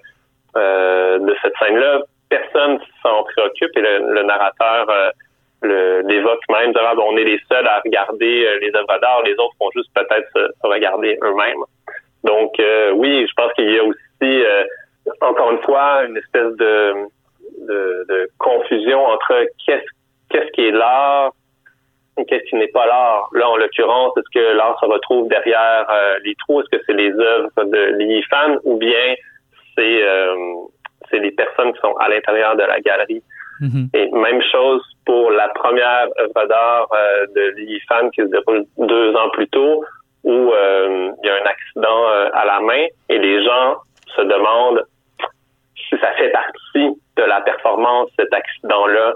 [0.57, 2.01] euh, de cette scène-là.
[2.29, 4.87] Personne s'en préoccupe et le, narrateur
[5.61, 9.69] l'évoque même, disant, on est les seuls à regarder les œuvres d'art, les autres vont
[9.75, 11.63] juste peut-être se, regarder eux-mêmes.
[12.23, 12.53] Donc
[12.93, 14.43] oui, je pense qu'il y a aussi,
[15.21, 16.93] encore une fois, une espèce de,
[17.67, 19.33] de, de confusion entre
[19.65, 19.89] qu'est-ce
[20.29, 21.31] qu'est-ce qui est l'art,
[22.25, 23.29] qu'est-ce qui n'est pas l'art.
[23.33, 26.61] Là, en l'occurrence, est-ce que l'art se retrouve derrière euh, les trous?
[26.61, 29.15] Est-ce que c'est les œuvres de Li Fan ou bien
[29.75, 30.35] c'est euh,
[31.09, 33.23] c'est les personnes qui sont à l'intérieur de la galerie?
[33.61, 33.89] Mm-hmm.
[33.93, 38.65] Et même chose pour la première œuvre d'art euh, de Li Fan qui se déroule
[38.77, 39.83] deux ans plus tôt,
[40.23, 43.77] où il y a un accident à la main et les gens
[44.15, 44.83] se demandent
[45.89, 49.13] si ça fait partie de la performance, cet accident-là,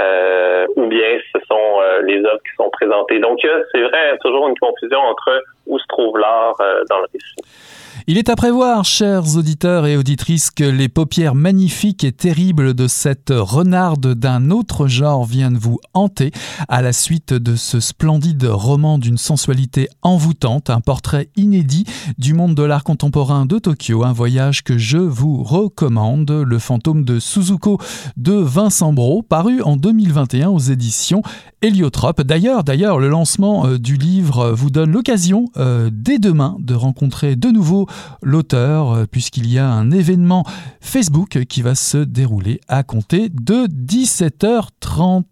[0.00, 3.18] euh, ou bien ce sont euh, les œuvres qui sont présentées.
[3.18, 3.40] Donc,
[3.72, 7.79] c'est vrai, toujours une confusion entre où se trouve l'art euh, dans le récit.
[8.06, 12.88] Il est à prévoir, chers auditeurs et auditrices, que les paupières magnifiques et terribles de
[12.88, 16.30] cette renarde d'un autre genre viennent vous hanter
[16.68, 21.84] à la suite de ce splendide roman d'une sensualité envoûtante, un portrait inédit
[22.16, 27.04] du monde de l'art contemporain de Tokyo, un voyage que je vous recommande, Le fantôme
[27.04, 27.78] de Suzuko
[28.16, 31.22] de Vincent Bro, paru en 2021 aux éditions
[31.62, 32.22] Héliotrope.
[32.22, 37.36] D'ailleurs, d'ailleurs, le lancement euh, du livre vous donne l'occasion euh, dès demain de rencontrer
[37.36, 37.86] de nouveau
[38.22, 40.44] l'auteur, euh, puisqu'il y a un événement
[40.80, 45.24] Facebook qui va se dérouler à compter de 17h30.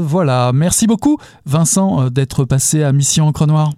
[0.00, 3.72] Voilà, merci beaucoup Vincent d'être passé à Mission Encre Noire.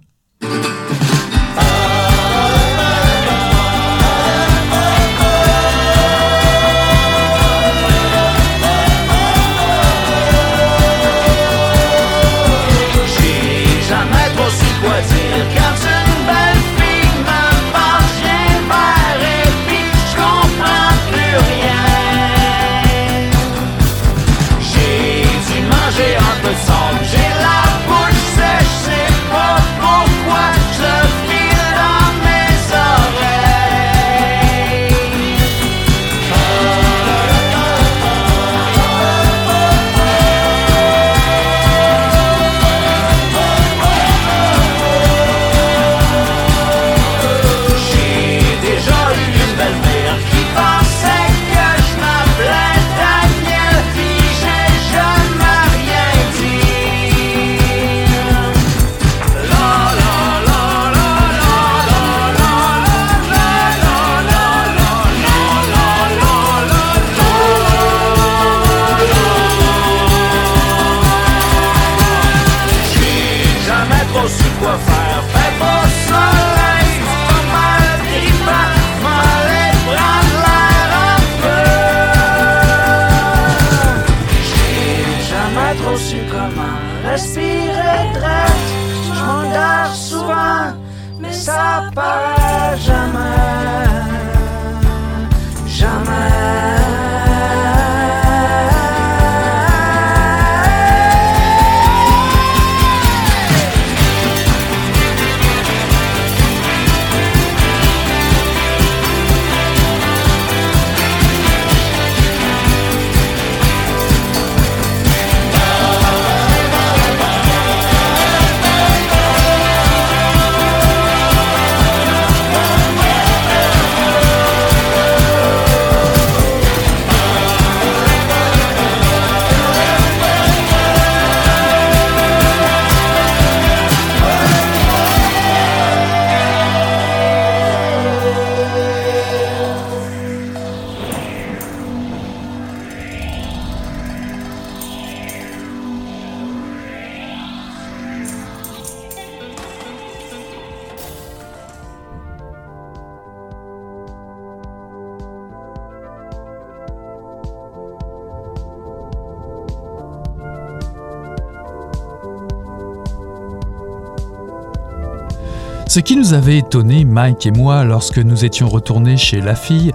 [165.89, 169.91] Ce qui nous avait étonné, Mike et moi, lorsque nous étions retournés chez la fille,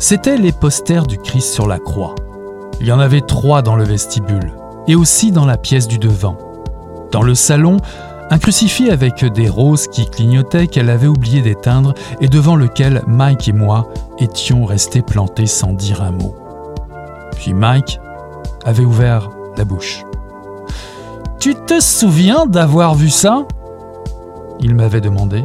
[0.00, 2.16] c'était les posters du Christ sur la croix.
[2.80, 4.54] Il y en avait trois dans le vestibule,
[4.88, 6.36] et aussi dans la pièce du devant.
[7.12, 7.76] Dans le salon,
[8.28, 13.46] un crucifix avec des roses qui clignotaient qu'elle avait oublié d'éteindre et devant lequel Mike
[13.46, 13.86] et moi
[14.18, 16.34] étions restés plantés sans dire un mot.
[17.36, 18.00] Puis Mike
[18.64, 20.02] avait ouvert la bouche.
[21.38, 23.46] Tu te souviens d'avoir vu ça?
[24.66, 25.44] Il m'avait demandé.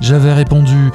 [0.00, 0.90] J'avais répondu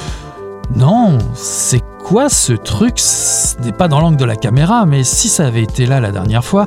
[0.76, 3.00] Non, c'est quoi ce truc?
[3.00, 6.12] Ce n'est pas dans l'angle de la caméra, mais si ça avait été là la
[6.12, 6.66] dernière fois,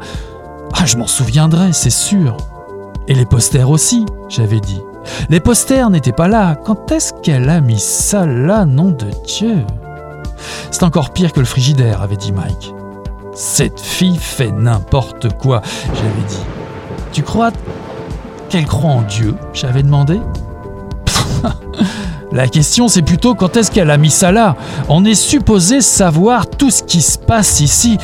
[0.72, 2.38] ah, je m'en souviendrais, c'est sûr.
[3.08, 4.80] Et les posters aussi, j'avais dit.
[5.28, 6.54] Les posters n'étaient pas là.
[6.54, 9.66] Quand est-ce qu'elle a mis ça là, nom de Dieu?
[10.70, 12.74] C'est encore pire que le frigidaire, avait dit Mike.
[13.34, 16.44] Cette fille fait n'importe quoi, j'avais dit.
[17.12, 17.50] Tu crois
[18.48, 19.34] qu'elle croit en Dieu?
[19.52, 20.20] J'avais demandé.
[22.34, 24.56] La question c'est plutôt quand est-ce qu'elle a mis ça là?
[24.88, 27.96] On est supposé savoir tout ce qui se passe ici.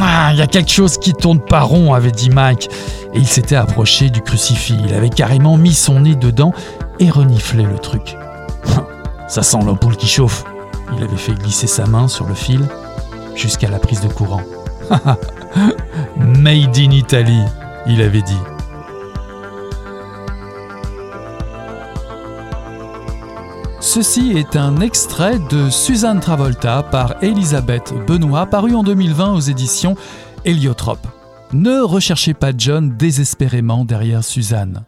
[0.00, 2.68] Ah, il y a quelque chose qui tourne pas rond, avait dit Mike.
[3.14, 4.76] Et il s'était approché du crucifix.
[4.86, 6.52] Il avait carrément mis son nez dedans
[6.98, 8.16] et reniflé le truc.
[9.28, 10.44] Ça sent l'ampoule qui chauffe.
[10.96, 12.60] Il avait fait glisser sa main sur le fil
[13.34, 14.42] jusqu'à la prise de courant.
[16.16, 17.40] Made in Italy,
[17.86, 18.38] il avait dit.
[23.86, 29.94] Ceci est un extrait de Suzanne Travolta par Elisabeth Benoît, paru en 2020 aux éditions
[30.46, 31.06] Héliotrope.
[31.52, 34.84] Ne recherchez pas John désespérément derrière Suzanne.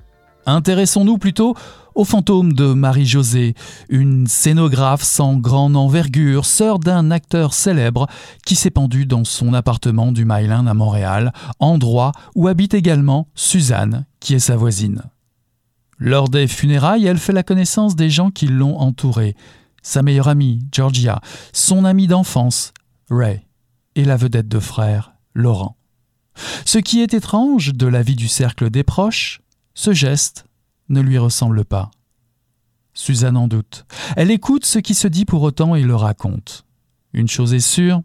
[0.47, 1.55] Intéressons-nous plutôt
[1.95, 3.55] au fantôme de Marie-Josée,
[3.91, 8.07] une scénographe sans grande envergure, sœur d'un acteur célèbre
[8.47, 14.07] qui s'est pendu dans son appartement du Myland à Montréal, endroit où habite également Suzanne,
[14.21, 15.03] qui est sa voisine.
[15.99, 19.35] Lors des funérailles, elle fait la connaissance des gens qui l'ont entourée.
[19.83, 21.21] Sa meilleure amie, Georgia,
[21.53, 22.73] son ami d'enfance,
[23.09, 23.47] Ray,
[23.95, 25.77] et la vedette de frère, Laurent.
[26.65, 29.41] Ce qui est étrange de la vie du cercle des proches,
[29.75, 30.47] ce geste
[30.89, 31.91] ne lui ressemble pas.
[32.93, 33.87] Suzanne en doute.
[34.17, 36.65] Elle écoute ce qui se dit pour autant et le raconte.
[37.13, 38.03] Une chose est sûre,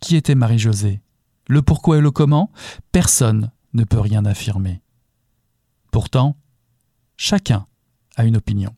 [0.00, 1.00] qui était Marie-Josée?
[1.48, 2.50] Le pourquoi et le comment
[2.92, 4.82] Personne ne peut rien affirmer.
[5.92, 6.36] Pourtant,
[7.16, 7.66] Chacun
[8.16, 8.74] a une opinion.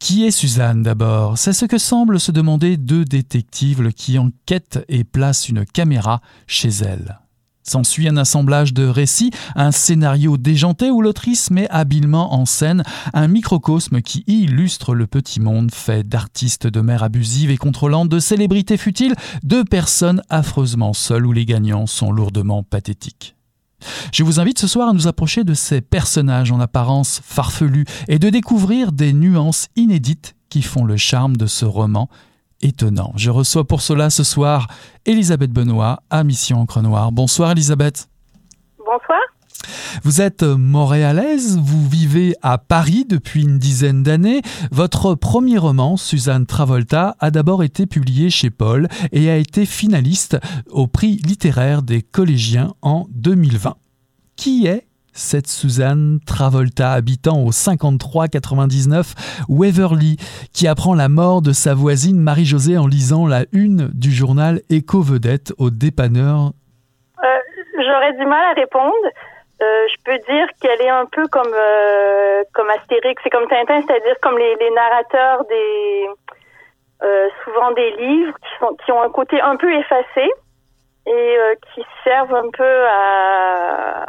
[0.00, 1.38] Qui est Suzanne d'abord?
[1.38, 6.68] C'est ce que semblent se demander deux détectives qui enquêtent et placent une caméra chez
[6.68, 7.18] elle.
[7.64, 12.82] S'ensuit un assemblage de récits, un scénario déjanté où l'autrice met habilement en scène
[13.12, 18.20] un microcosme qui illustre le petit monde fait d'artistes de mère abusives et contrôlantes, de
[18.20, 23.37] célébrités futiles, de personnes affreusement seules où les gagnants sont lourdement pathétiques.
[24.12, 28.18] Je vous invite ce soir à nous approcher de ces personnages en apparence farfelus et
[28.18, 32.08] de découvrir des nuances inédites qui font le charme de ce roman
[32.60, 33.12] étonnant.
[33.16, 34.66] Je reçois pour cela ce soir
[35.06, 37.12] Elisabeth Benoît à Mission Encre Noire.
[37.12, 38.08] Bonsoir Elisabeth.
[38.78, 39.17] Bonsoir.
[40.04, 44.42] Vous êtes montréalaise, vous vivez à Paris depuis une dizaine d'années.
[44.70, 50.38] Votre premier roman, Suzanne Travolta, a d'abord été publié chez Paul et a été finaliste
[50.70, 53.76] au prix littéraire des collégiens en 2020.
[54.36, 60.16] Qui est cette Suzanne Travolta habitant au 5399 Waverly
[60.52, 65.52] qui apprend la mort de sa voisine Marie-Josée en lisant la une du journal Éco-Vedette
[65.58, 66.52] au dépanneur?
[67.18, 67.26] Euh,
[67.76, 68.94] j'aurais du mal à répondre.
[69.60, 73.82] Euh, je peux dire qu'elle est un peu comme euh, comme Astérix, c'est comme Tintin,
[73.86, 76.08] c'est-à-dire comme les, les narrateurs des
[77.02, 80.30] euh, souvent des livres qui sont qui ont un côté un peu effacé
[81.06, 84.06] et euh, qui servent un peu à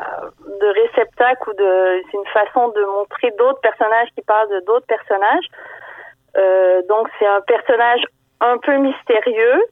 [0.62, 4.86] de réceptacle ou de c'est une façon de montrer d'autres personnages qui parlent de d'autres
[4.86, 5.48] personnages.
[6.38, 8.02] Euh, donc c'est un personnage
[8.42, 9.64] un peu mystérieux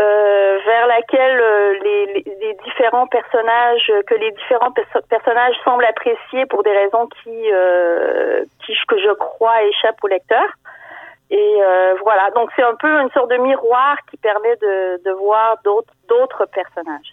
[0.00, 4.72] euh, vers laquelle euh, les, les, différents personnages que les différents
[5.08, 10.46] personnages semblent apprécier pour des raisons qui euh, qui que je crois échappent au lecteur.
[11.30, 15.10] Et euh, voilà, donc c'est un peu une sorte de miroir qui permet de, de
[15.12, 17.12] voir d'autres d'autres personnages.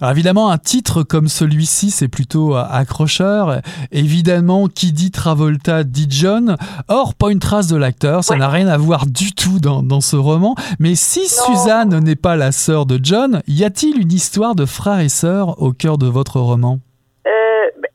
[0.00, 3.60] Alors évidemment, un titre comme celui-ci, c'est plutôt euh, accrocheur.
[3.90, 6.56] Évidemment, qui dit Travolta dit John.
[6.88, 10.00] Or, pas une trace de l'acteur, ça n'a rien à voir du tout dans, dans
[10.00, 10.54] ce roman.
[10.78, 15.00] Mais si Suzanne n'est pas la sœur de John, y a-t-il une histoire de frère
[15.00, 16.78] et sœur au cœur de votre roman?
[17.26, 17.30] Euh,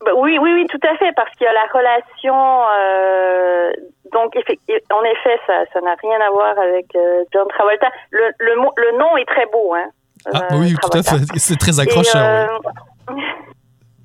[0.05, 2.35] bah, Oui, oui, oui, tout à fait, parce qu'il y a la relation.
[2.35, 3.71] Euh,
[4.13, 7.87] donc, en effet, ça n'a rien à voir avec euh, John Travolta.
[8.11, 9.89] Le, le, le nom est très beau, hein.
[10.33, 11.25] Ah, oui, tout à fait.
[11.37, 12.61] C'est très accrocheur.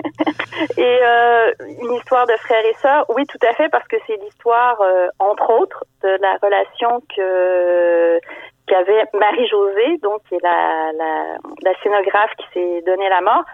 [0.76, 4.16] Et, euh, une histoire de frères et sœurs, oui, tout à fait, parce que c'est
[4.16, 8.18] l'histoire, euh, entre autres, de la relation que
[8.66, 13.44] qu'avait Marie-Josée, donc qui est la, la, la scénographe qui s'est donné la mort,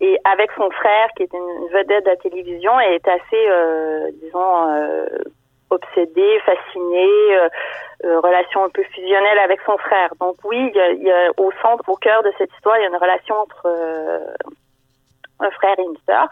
[0.00, 4.10] et avec son frère, qui est une vedette de la télévision, et est assez, euh,
[4.22, 5.06] disons, euh,
[5.70, 7.48] obsédé, fasciné, euh,
[8.04, 10.10] euh, relation un peu fusionnelle avec son frère.
[10.20, 10.72] Donc oui,
[11.36, 14.18] au centre, au cœur de cette histoire, il y a une relation entre euh,
[15.40, 16.28] un frère et une sœur.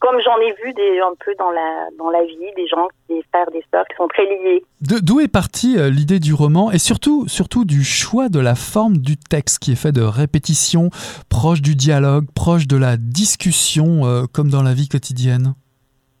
[0.00, 3.50] Comme, j'en ai vu un peu dans la, dans la vie, des gens, des frères,
[3.50, 4.62] des sœurs qui sont très liés.
[4.80, 9.16] D'où est partie l'idée du roman et surtout, surtout du choix de la forme du
[9.16, 10.90] texte qui est fait de répétitions,
[11.28, 14.02] proche du dialogue, proche de la discussion,
[14.32, 15.54] comme dans la vie quotidienne?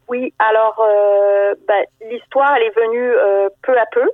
[0.08, 4.08] Oui, alors euh, bah, l'histoire, elle est venue euh, peu à peu.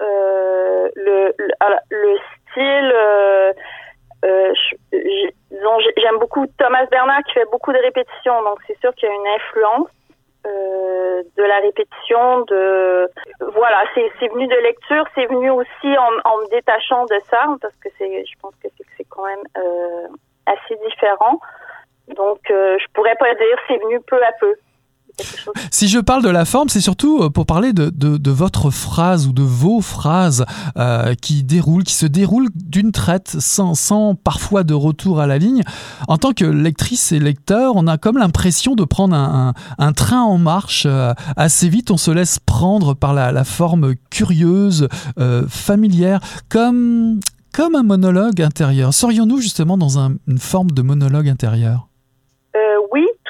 [0.00, 1.48] Euh, le, le,
[1.90, 2.16] le,
[2.50, 3.52] style, euh,
[4.24, 4.52] euh,
[5.96, 9.14] j'aime beaucoup Thomas Bernard qui fait beaucoup de répétitions, donc c'est sûr qu'il y a
[9.14, 9.88] une influence
[10.46, 13.08] euh, de la répétition, de
[13.52, 17.74] voilà, c'est venu de lecture, c'est venu aussi en, en, me détachant de ça parce
[17.76, 20.08] que c'est, je pense que c'est quand même euh,
[20.46, 21.40] assez différent.
[22.16, 24.54] Donc je pourrais pas dire c'est venu peu à peu.
[25.70, 29.32] Si je parle de la forme, c'est surtout euh, pour parler de, votre phrase ou
[29.32, 30.44] de vos phrases
[30.76, 35.62] euh, qui qui se déroulent d'une traite sans, parfois de retour à la ligne.
[36.08, 40.38] En tant que lectrice et lecteur, on a comme l'impression de prendre un, train en
[40.38, 41.90] marche euh, assez vite.
[41.90, 44.88] On se laisse prendre par la, la forme curieuse,
[45.48, 47.20] familière, comme,
[47.52, 48.94] comme un monologue intérieur.
[48.94, 51.89] Serions-nous justement dans un, une forme de monologue intérieur?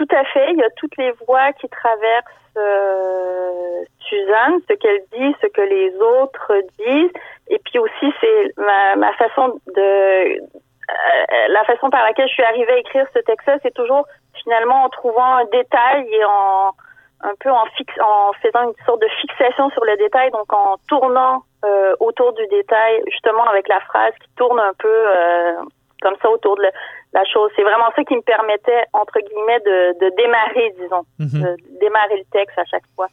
[0.00, 0.52] Tout à fait.
[0.52, 2.24] Il y a toutes les voix qui traversent
[2.56, 7.12] euh, Suzanne, ce qu'elle dit, ce que les autres disent.
[7.48, 10.40] Et puis aussi, c'est ma, ma, façon de...
[10.40, 14.06] Euh, la façon par laquelle je suis arrivée à écrire ce texte-là, c'est toujours
[14.42, 16.70] finalement en trouvant un détail et en
[17.22, 20.76] un peu en, fixe, en faisant une sorte de fixation sur le détail, donc en
[20.88, 25.06] tournant euh, autour du détail, justement avec la phrase qui tourne un peu
[26.00, 26.70] comme ça autour de, le,
[27.12, 27.50] la chose.
[27.56, 31.42] C'est vraiment ça qui me permettait, entre guillemets, de, de démarrer, disons, mm -hmm.
[31.42, 33.08] de démarrer le texte à chaque fois.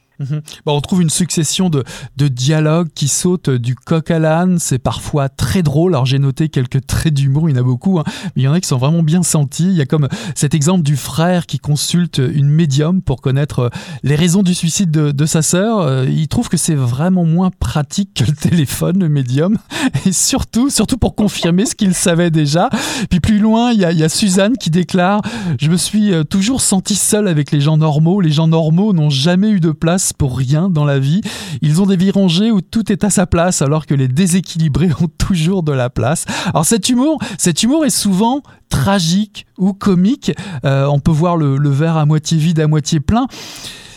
[0.65, 1.83] Bon, on trouve une succession de,
[2.17, 4.57] dialogues qui sautent du coq à l'âne.
[4.59, 5.93] C'est parfois très drôle.
[5.93, 7.49] Alors, j'ai noté quelques traits d'humour.
[7.49, 9.23] Il y en a beaucoup, hein, mais il y en a qui sont vraiment bien
[9.23, 9.67] sentis.
[9.67, 13.69] Il y a comme cet exemple du frère qui consulte une médium pour connaître
[14.03, 16.05] les raisons du suicide de, sa sœur.
[16.05, 19.57] Il trouve que c'est vraiment moins pratique que le téléphone, le médium.
[20.05, 22.69] Et surtout, surtout pour confirmer ce qu'il savait déjà.
[23.09, 25.21] Puis plus loin, il y a Suzanne qui déclare
[25.59, 28.21] Je me suis euh, toujours senti seule avec les gens normaux.
[28.21, 31.21] Les gens normaux n'ont jamais eu de place pour rien dans la vie.
[31.61, 34.89] Ils ont des vies rangées où tout est à sa place, alors que les déséquilibrés
[35.01, 36.25] ont toujours de la place.
[36.49, 40.31] Alors cet humour, cet humour est souvent tragique ou comique.
[40.65, 43.27] Euh, on peut voir le, verre à moitié vide, à moitié plein.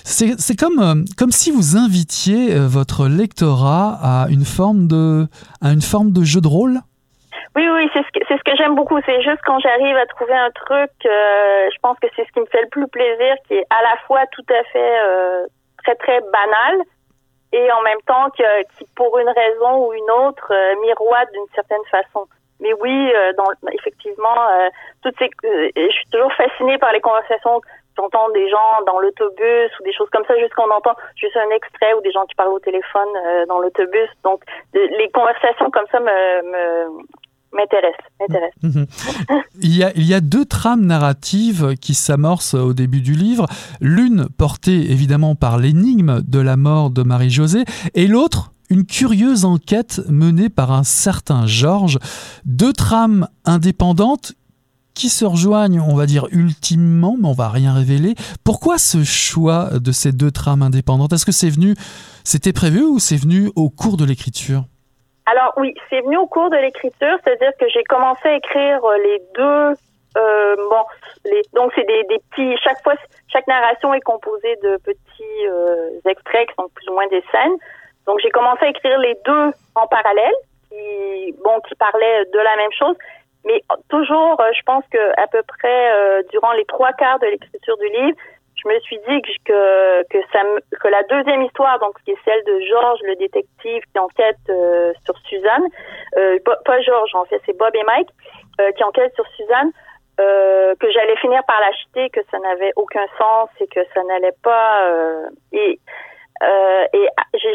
[0.04, 5.28] C'est comme, euh, comme si vous invitiez euh, votre lectorat à une forme de,
[5.62, 6.80] à une forme de jeu de rôle
[7.56, 8.98] oui, oui, c'est ce que, ce que j'aime beaucoup.
[9.04, 12.46] C'est juste quand j'arrive à trouver un truc, je pense que c'est ce qui me
[12.46, 15.50] fait le plus plaisir, qui est à la fois tout à fait
[15.82, 16.82] très, très banal
[17.52, 18.42] et en même temps qui,
[18.94, 22.26] pour une raison ou une autre, euh, miroite d'une certaine façon.
[22.60, 23.32] Mais oui, euh,
[23.72, 24.68] effectivement, euh,
[25.02, 27.60] toutes ces, je suis toujours fascinée par les conversations
[27.96, 31.50] j'entends des gens dans l'autobus ou des choses comme ça, juste qu'on entend juste un
[31.50, 33.08] extrait ou des gens qui parlent au téléphone
[33.46, 34.08] dans l'autobus.
[34.24, 37.02] Donc, les conversations comme ça me
[37.52, 38.54] m'intéresse, m'intéresse.
[38.62, 38.86] Mhm.
[39.60, 43.46] il, y a, il y a deux trames narratives qui s'amorcent au début du livre.
[43.80, 50.00] L'une portée évidemment par l'énigme de la mort de Marie-Josée et l'autre une curieuse enquête
[50.08, 51.98] menée par un certain Georges.
[52.44, 54.32] Deux trames indépendantes
[54.94, 58.14] qui se rejoignent, on va dire ultimement, mais on va rien révéler.
[58.44, 61.12] Pourquoi ce choix de ces deux trames indépendantes?
[61.12, 61.74] Est-ce que c'est venu,
[62.22, 64.66] c'était prévu ou c'est venu au cours de l'écriture?
[65.30, 68.96] Alors oui, c'est venu au cours de l'écriture, c'est-à-dire que j'ai commencé à écrire euh,
[68.98, 69.74] les deux.
[70.18, 70.84] Euh, bon,
[71.24, 72.56] les, donc c'est des, petits.
[72.62, 72.94] Chaque fois,
[73.28, 77.56] chaque narration est composée de petits euh, extraits qui sont plus ou moins des scènes.
[78.06, 80.34] Donc j'ai commencé à écrire les deux en parallèle,
[80.68, 82.96] qui bon, qui parlaient de la même chose,
[83.44, 87.26] mais toujours, euh, je pense que à peu près euh, durant les trois quarts de
[87.26, 88.16] l'écriture du livre,
[88.62, 90.40] je me suis dit que que ça
[90.80, 94.92] que la deuxième histoire donc qui est celle de Georges le détective qui enquête euh,
[95.04, 95.64] sur Suzanne
[96.16, 98.10] euh, pas Georges en fait c'est Bob et Mike
[98.60, 99.70] euh, qui enquêtent sur Suzanne
[100.18, 104.86] que j'allais finir par l'acheter que ça n'avait aucun sens et que ça n'allait pas
[105.52, 105.80] et
[106.92, 107.08] et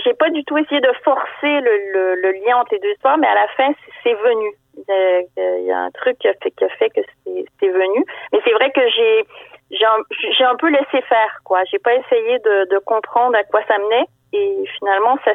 [0.04, 3.36] j'ai pas du tout essayé de forcer le, lien entre les deux histoires mais à
[3.36, 4.52] la fin c'est venu.
[4.88, 8.04] Il y a un truc qui a fait que c'est venu.
[8.34, 9.26] Mais c'est vrai que j'ai
[9.72, 11.60] j'ai un, peu laissé faire, quoi.
[11.72, 14.06] J'ai pas essayé de, comprendre à quoi ça menait.
[14.34, 15.32] Et finalement, ça,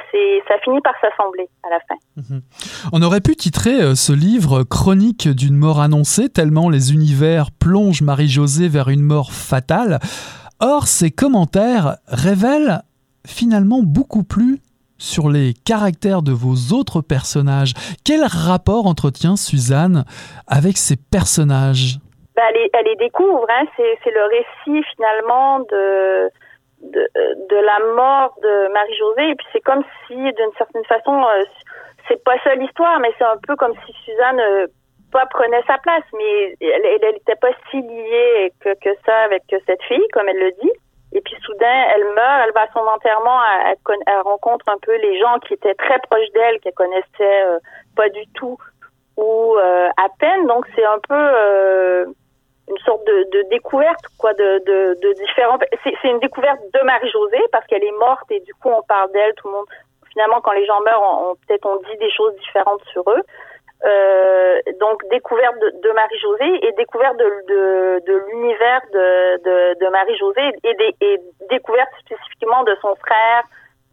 [0.47, 1.95] ça finit par s'assembler à la fin.
[2.17, 2.43] Mhm.
[2.93, 8.03] On aurait pu titrer euh, ce livre Chronique d'une mort annoncée, tellement les univers plongent
[8.03, 10.01] Marie-Josée vers une mort fatale.
[10.61, 12.83] Or, ces commentaires révèlent
[13.27, 14.61] finalement beaucoup plus
[14.99, 17.73] sur les caractères de vos autres personnages.
[18.05, 20.05] Quel rapport entretient Suzanne
[20.47, 22.01] avec ces personnages?
[22.41, 23.47] Ben, elle, les, elle, les, découvre.
[23.51, 23.65] Hein.
[23.77, 26.31] C'est le récit finalement de,
[26.83, 27.09] de,
[27.49, 29.31] de la mort de Marie-Josée.
[29.31, 31.43] Et puis c'est comme si, d'une certaine façon, euh,
[32.09, 34.67] c'est pas ça l'histoire, mais c'est un peu comme si Suzanne euh,
[35.13, 39.83] pas prenait sa place, mais elle n'était pas si liée que, que ça avec cette
[39.83, 40.73] fille, comme elle le dit.
[41.13, 43.77] Et puis soudain, elle meurt, elle va à son enterrement, elle,
[44.07, 47.59] elle, rencontre un peu les gens qui étaient très proches d'elle, qu'elle connaissait euh,
[47.97, 48.57] pas du tout
[49.17, 50.47] ou à peine.
[50.47, 52.15] Donc c'est un peu
[52.71, 57.45] une sorte de, de, découverte quoi de, de, de différents c'est une découverte de Marie-Josée
[57.53, 59.67] parce qu'elle est morte et du coup on parle d'elle tout le monde
[60.13, 63.23] finalement quand les gens meurent peut-être on dit des choses différentes sur eux.
[63.83, 70.95] Euh, donc découverte de, Marie-Josée et découverte de, de, de l'univers de, de, Marie-Josée et,
[71.01, 71.19] et
[71.49, 73.43] découverte spécifiquement de son frère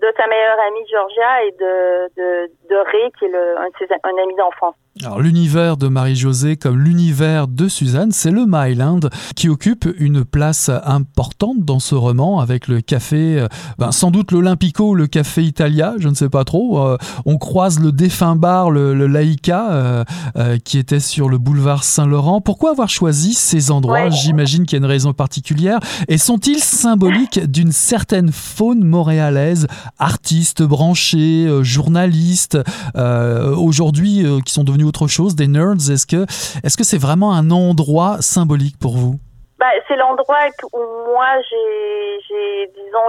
[0.01, 4.75] de sa meilleure amie Georgia et de, de, Ray qui est le, un ami d'enfance
[5.03, 9.01] alors l'univers de Marie-Josée comme l'univers de Suzanne, c'est le Myland
[9.35, 14.31] qui occupe une place importante dans ce roman avec le café, euh, ben, sans doute
[14.31, 16.79] l'Olympico, le café Italia, je ne sais pas trop.
[16.79, 22.41] Euh, on croise le défunt bar, le, Laïka, euh, qui était sur le boulevard Saint-Laurent.
[22.41, 24.09] Pourquoi avoir choisi ces endroits?
[24.09, 25.79] J'imagine qu'il y a une raison particulière.
[26.07, 29.67] Et sont-ils symboliques d'une certaine faune montréalaise,
[29.99, 32.57] artistes branchés, journalistes,
[32.95, 36.23] aujourd'hui qui sont devenus autre chose, des nerds Est-ce que
[36.63, 39.19] est-ce que c'est vraiment un endroit symbolique pour vous?
[39.59, 40.37] Bah, c'est l'endroit
[40.73, 40.79] où
[41.11, 43.07] moi j'ai disons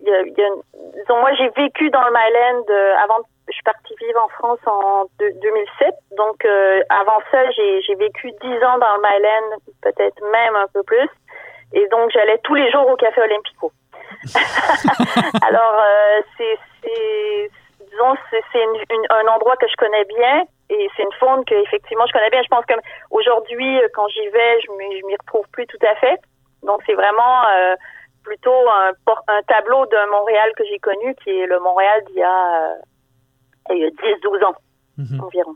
[0.00, 4.58] disons moi j'ai vécu dans le Myland euh, avant je suis partie vivre en France
[4.66, 10.56] en 2007 donc euh, avant ça j'ai vécu dix ans dans le Myland peut-être même
[10.56, 11.08] un peu plus.
[11.72, 13.72] Et donc j'allais tous les jours au café Olympico.
[15.42, 16.58] Alors euh, c'est
[17.90, 18.64] disons c'est
[19.10, 22.42] un endroit que je connais bien et c'est une faune que effectivement je connais bien.
[22.42, 22.74] Je pense que
[23.10, 24.70] aujourd'hui, euh, quand j'y vais, je
[25.06, 26.20] m'y retrouve plus tout à fait.
[26.62, 27.74] Donc c'est vraiment euh,
[28.22, 28.92] plutôt un,
[29.28, 32.76] un, tableau de Montréal que j'ai connu, qui est le Montréal d'il y a,
[33.70, 33.90] euh,
[34.24, 34.54] 10-12 ans
[34.98, 35.20] mhm.
[35.24, 35.54] environ.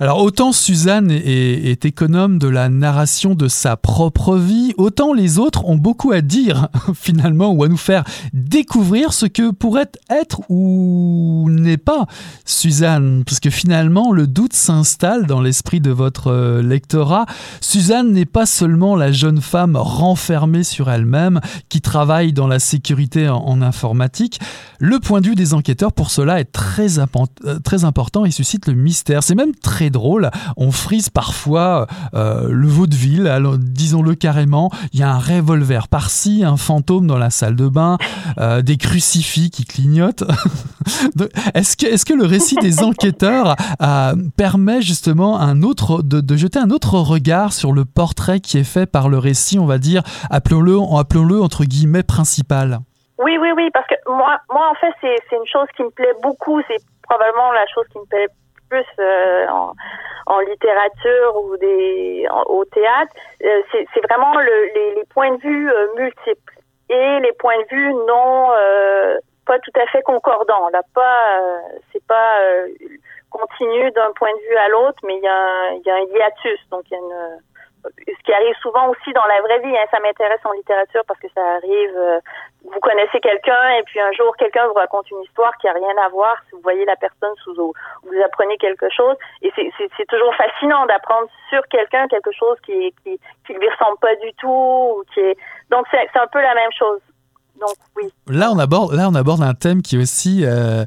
[0.00, 5.64] Alors autant Suzanne est, économe de la narration de sa propre vie, autant les autres
[5.66, 11.48] ont beaucoup à dire finalement ou à nous faire découvrir ce que pourrait être ou
[11.50, 12.06] n'est pas
[12.44, 17.26] Suzanne, parce que finalement le doute s'installe dans l'esprit de votre euh, lectorat.
[17.60, 23.28] Suzanne n'est pas seulement la jeune femme renfermée sur elle-même qui travaille dans la sécurité
[23.28, 24.40] en, informatique.
[24.78, 28.66] Le point de vue des enquêteurs pour cela est très, euh, très important et suscite
[28.66, 29.22] le mystère.
[29.22, 30.30] C'est même très drôle.
[30.56, 34.70] On frise parfois euh, le vaudeville, disons-le carrément.
[34.92, 37.98] Il y a un revolver par-ci, un fantôme dans la salle de bain,
[38.38, 40.24] euh, des crucifix qui clignotent.
[41.54, 46.58] est-ce que, est que le récit des enquêteurs euh, permet justement un autre, de, jeter
[46.58, 50.02] un autre regard sur le portrait qui est fait par le récit, on va dire,
[50.30, 52.80] appelons-le appelons entre guillemets principal?
[53.18, 56.14] Oui, oui, oui, parce que moi, moi en fait, c'est une chose qui me plaît
[56.22, 56.60] beaucoup.
[56.68, 58.28] C'est probablement la chose qui me plaît
[58.68, 58.84] plus
[59.48, 59.72] en,
[60.26, 66.54] en, littérature ou des au théâtre, c'est vraiment le, les, points de vue multiples
[66.88, 68.50] et les points de vue non
[69.46, 70.68] pas tout à fait concordants.
[70.70, 71.40] Là, pas
[71.92, 72.40] c'est pas
[73.30, 76.60] continu d'un point de vue à l'autre, mais il y, a, un hiatus.
[76.70, 76.84] Donc,
[78.06, 79.76] ce qui arrive souvent aussi dans la vraie vie.
[79.76, 81.96] Hein, ça m'intéresse en littérature parce que ça arrive.
[81.96, 82.20] Euh,
[82.64, 85.96] vous connaissez quelqu'un et puis un jour quelqu'un vous raconte une histoire qui a rien
[86.04, 86.36] à voir.
[86.48, 87.72] Si vous voyez la personne sous eau,
[88.02, 93.20] vous apprenez quelque chose et c'est toujours fascinant d'apprendre sur quelqu'un quelque chose qui qui
[93.46, 95.36] qui lui ressemble pas du tout ou qui est
[95.70, 97.00] donc c'est un peu la même chose.
[97.60, 98.04] Donc oui.
[98.28, 100.84] Là, on aborde, là, on aborde un thème qui est aussi euh,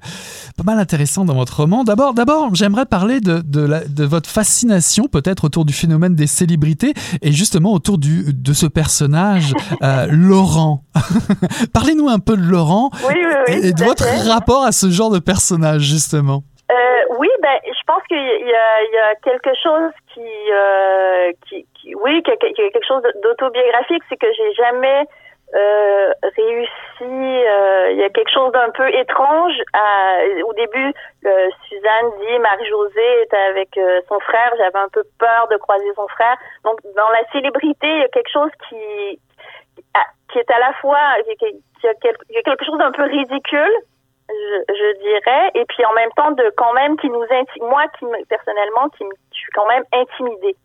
[0.57, 1.83] pas mal intéressant dans votre roman.
[1.83, 6.27] D'abord, d'abord, j'aimerais parler de, de, la, de, votre fascination, peut-être autour du phénomène des
[6.27, 9.53] célébrités et justement autour du, de ce personnage,
[9.83, 10.83] euh, Laurent.
[11.73, 15.09] Parlez-nous un peu de Laurent oui, oui, oui, et de votre rapport à ce genre
[15.09, 16.43] de personnage, justement.
[16.71, 16.75] Euh,
[17.17, 21.95] oui, ben, je pense qu'il y, y, y a, quelque chose qui, euh, qui, qui
[21.95, 25.05] oui, quelque chose d'autobiographique, c'est que j'ai jamais
[25.55, 26.69] euh, réussi.
[27.01, 29.55] Euh, il y a quelque chose d'un peu étrange.
[30.45, 30.93] Au début,
[31.25, 34.51] euh, Suzanne dit Marie-Josée était avec son frère.
[34.57, 36.37] J'avais un peu peur de croiser son frère.
[36.63, 39.19] Donc, dans la célébrité, il y a quelque chose qui
[40.31, 43.75] qui est à la fois qui a, quelque chose d'un peu ridicule.
[44.29, 47.25] Je, dirais, et puis en même temps de quand même qui nous
[47.61, 50.55] moi qui personnellement qui je suis quand même intimidée,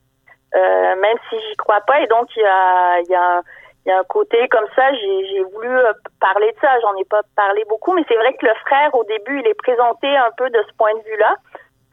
[0.53, 3.41] même si j'y crois pas, et donc il y a, il y a
[3.85, 6.81] il y a un côté comme ça, j'ai voulu euh, parler de ça.
[6.81, 9.55] J'en ai pas parlé beaucoup, mais c'est vrai que le frère, au début, il est
[9.55, 11.37] présenté un peu de ce point de vue-là.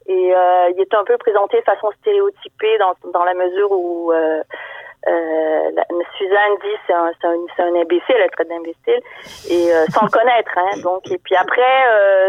[0.06, 4.10] Et euh, il est un peu présenté de façon stéréotypée dans, dans la mesure où
[4.10, 4.42] euh,
[5.06, 5.70] euh,
[6.16, 9.00] Suzanne dit c'est un, c'est un, un imbécile, elle traite d'imbécile,
[9.50, 10.50] et sans le connaître.
[10.56, 12.22] Hein, donc, et puis après,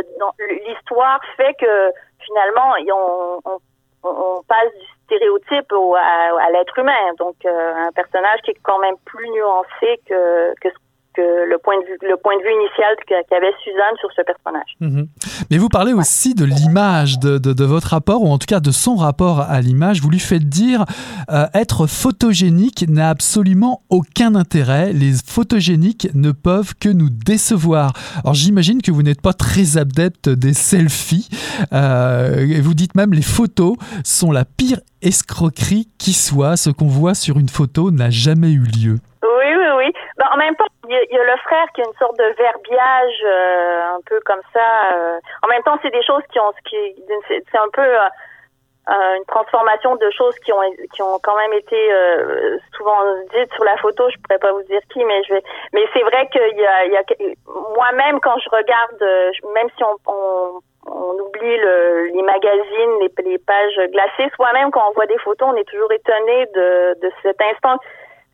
[0.67, 3.59] l'histoire fait que finalement, on, on,
[4.03, 7.13] on passe du stéréotype au, à, l'être humain.
[7.17, 10.69] Donc, euh, un personnage qui est quand même plus nuancé que, que,
[11.13, 14.75] que le point de vue le point de vue initial qu'avait Suzanne sur ce personnage.
[14.79, 15.07] Mhm.
[15.51, 18.59] Mais vous parlez aussi de l'image de, de, de, votre rapport ou en tout cas
[18.59, 20.01] de son rapport à l'image.
[20.01, 20.85] Vous lui faites dire
[21.29, 24.93] euh, être photogénique n'a absolument aucun intérêt.
[24.93, 27.93] Les photogéniques ne peuvent que nous décevoir.
[28.23, 31.29] Alors j'imagine que vous n'êtes pas très adepte des selfies.
[31.71, 36.57] Euh, et vous dites même les photos sont la pire escroquerie qui soit.
[36.57, 38.99] Ce qu'on voit sur une photo n'a jamais eu lieu.
[39.23, 39.91] Oui, oui, oui.
[40.17, 43.21] Ben, en même temps, il y, a le frère qui a une sorte de verbiage
[43.25, 44.95] euh, un peu comme ça.
[44.95, 45.19] Euh.
[45.43, 46.77] En même temps, c'est des choses qui ont, qui,
[47.29, 48.07] c'est un peu euh,
[48.89, 50.61] euh, une transformation de choses qui ont,
[50.93, 51.77] qui ont quand même été
[52.75, 52.97] souvent
[53.35, 54.09] dites sur la photo.
[54.09, 55.43] Je pourrais pas vous dire qui, mais je vais.
[55.73, 57.03] Mais c'est vrai qu'il y a, a
[57.75, 59.01] moi-même quand je regarde,
[59.53, 64.29] même si on, on on oublie le, les magazines, les, les pages glacées.
[64.35, 67.77] Soi-même, quand on voit des photos, on est toujours étonné de, de cet instant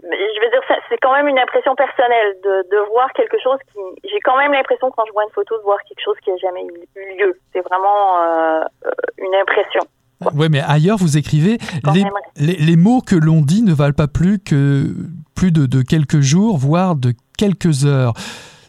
[0.01, 3.79] je veux dire, c'est quand même une impression personnelle de, de voir quelque chose qui.
[4.09, 6.37] J'ai quand même l'impression quand je vois une photo de voir quelque chose qui a
[6.37, 7.39] jamais eu lieu.
[7.53, 8.61] C'est vraiment euh,
[9.17, 9.81] une impression.
[10.35, 11.57] Oui, mais ailleurs, vous écrivez
[11.93, 12.03] les,
[12.35, 14.87] les, les, mots que l'on dit ne valent pas plus que
[15.33, 18.13] plus de, de quelques jours, voire de quelques heures.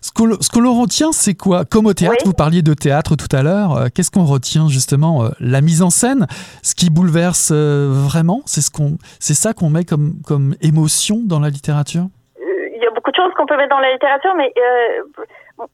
[0.02, 1.64] Ce que, l'on retient, c'est quoi?
[1.64, 5.24] Comme au théâtre, vous parliez de théâtre tout à l'heure, euh, qu'est-ce qu'on retient justement
[5.24, 6.26] euh, La mise en scène,
[6.62, 11.18] ce qui bouleverse euh, vraiment, c'est ce qu'on, c'est ça qu'on met comme, comme émotion
[11.22, 12.08] dans la littérature?
[12.40, 14.52] Il y a beaucoup de choses qu'on peut mettre dans la littérature, mais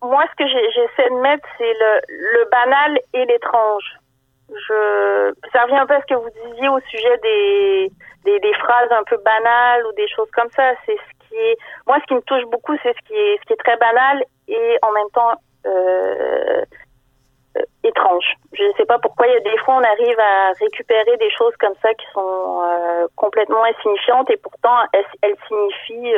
[0.02, 3.84] moi, ce que j'essaie de mettre, c'est le, le banal et l'étrange.
[4.50, 7.92] Je, ça revient un peu à ce que vous disiez au sujet des,
[8.24, 10.72] des, des phrases un peu banales ou des choses comme ça.
[10.84, 11.15] C'est ce
[11.86, 14.92] moi, ce qui me touche beaucoup, c'est ce qui est, qui très banal et en
[14.92, 16.62] même temps euh,
[17.56, 18.24] euh, étrange.
[18.52, 19.26] Je ne sais pas pourquoi.
[19.26, 22.60] Il y a des fois, on arrive à récupérer des choses comme ça qui sont
[22.62, 26.14] euh, complètement insignifiantes et pourtant elles, signifient.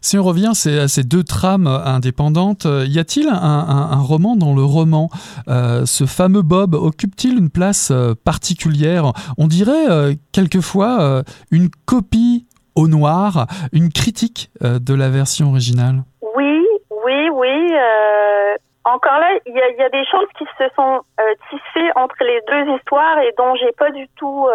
[0.00, 5.08] Si on revient à ces deux trames indépendantes, y a-t-il un, roman dans le roman
[5.48, 7.92] Ce fameux Bob occupe-t-il une place
[8.24, 9.12] particulière?
[9.38, 12.46] On dirait quelquefois une copie
[12.78, 16.06] au noir, une critique euh, de la version originale?
[16.22, 16.64] Oui,
[17.04, 17.74] oui, oui.
[17.74, 18.54] Euh,
[18.84, 22.76] encore là, il y, a, des choses qui se sont euh, tissées entre les deux
[22.76, 24.46] histoires et dont j'ai pas du tout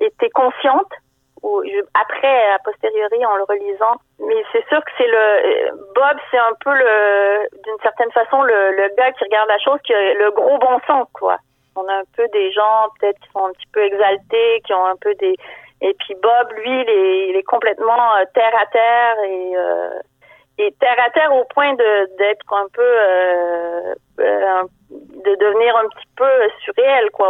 [0.00, 0.90] été consciente.
[1.94, 3.96] Après, a posteriori, en le relisant.
[4.18, 8.72] Mais c'est sûr que c'est le Bob, c'est un peu le, d'une certaine façon, le,
[8.72, 11.36] le, gars qui regarde la chose, qui a le gros bon sens, quoi.
[11.76, 14.86] On a un peu des gens peut-être qui sont un petit peu exaltés, qui ont
[14.86, 15.36] un peu des
[15.80, 19.98] et puis Bob, lui, il est, il est complètement euh, terre à terre et, euh,
[20.58, 25.88] et terre à terre au point de d'être un peu euh, euh de devenir un
[25.88, 27.28] petit peu surréel, quoi.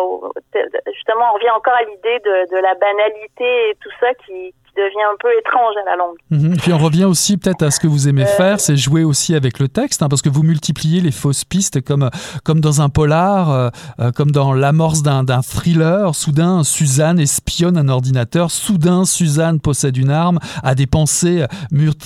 [0.92, 5.06] Justement, on revient encore à l'idée de, de la banalité et tout ça qui, devient
[5.12, 6.16] un peu étrange à la longue.
[6.30, 6.56] Mhm.
[6.58, 9.34] Puis on revient aussi peut-être à ce que vous aimez euh, faire, c'est jouer aussi
[9.34, 12.10] avec le texte, hein, parce que vous multipliez les fausses pistes comme,
[12.44, 13.68] comme dans un polar, euh,
[14.00, 16.14] euh, comme dans l'amorce d'un thriller.
[16.14, 18.50] Soudain, Suzanne espionne un ordinateur.
[18.50, 21.44] Soudain, Suzanne possède une arme, a des pensées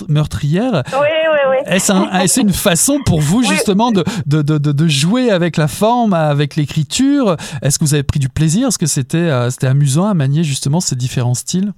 [0.09, 0.83] meurtrières.
[0.93, 1.57] Oui, oui, oui.
[1.67, 6.57] Est-ce une façon pour vous justement de, de, de, de, jouer avec la forme, avec
[6.57, 7.37] l'écriture?
[7.63, 8.69] Est-ce que vous avez pris du plaisir?
[8.69, 11.73] Est-ce que c'était c'était amusant à manier justement ces différents styles?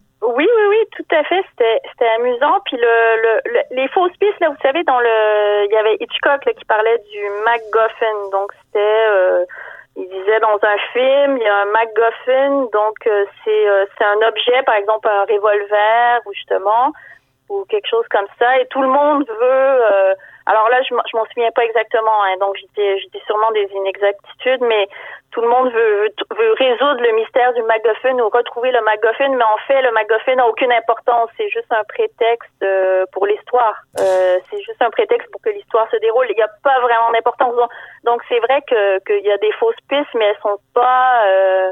[0.96, 1.42] Tout à fait.
[1.50, 2.60] C'était amusant.
[2.64, 6.44] Puis le, le, les fausses pistes, là, vous savez, dans le, il y avait Hitchcock
[6.44, 8.30] là, qui parlait du MacGuffin.
[8.30, 9.44] Donc c'était, euh,
[9.96, 12.68] il disait dans un film, il y a un MacGuffin.
[12.72, 16.92] Donc euh, c'est euh, c'est un objet, par exemple un revolver ou justement
[17.48, 18.58] ou quelque chose comme ça.
[18.58, 20.14] Et tout le monde veut
[20.46, 24.88] alors là, je, je m'en souviens pas exactement, hein, donc j'étais sûrement des inexactitudes, mais
[25.32, 26.08] tout le monde veut,
[26.58, 30.46] résoudre le mystère du MacGuffin ou retrouver le MacGuffin, mais en fait, le MacGuffin n'a
[30.46, 31.30] aucune importance.
[31.38, 33.74] C'est juste un prétexte euh, pour l'histoire.
[33.98, 36.26] Euh, c'est juste un prétexte pour que l'histoire se déroule.
[36.28, 37.54] Il n'y a pas vraiment d'importance.
[38.04, 41.24] Donc, c'est vrai que qu'il y a des fausses pistes, mais elles sont pas.
[41.26, 41.70] Euh,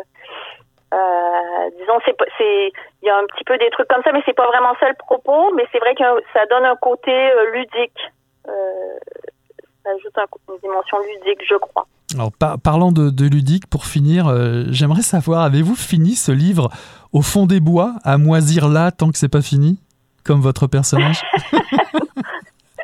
[0.93, 4.23] euh, disons, c'est c'est, il y a un petit peu des trucs comme ça, mais
[4.25, 5.53] c'est pas vraiment ça le propos.
[5.55, 6.03] Mais c'est vrai que
[6.33, 8.01] ça donne un côté euh, ludique
[8.47, 10.15] ça ajoute
[10.49, 11.87] une dimension ludique, je crois.
[12.15, 16.71] Alors, parlant de, ludique, pour finir, euh, j'aimerais savoir, avez-vous fini ce livre
[17.13, 19.79] au fond des bois, à moisir là tant que c'est pas fini,
[20.25, 21.23] comme votre personnage?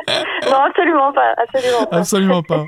[0.09, 1.35] Non, absolument pas.
[1.91, 2.65] Absolument pas.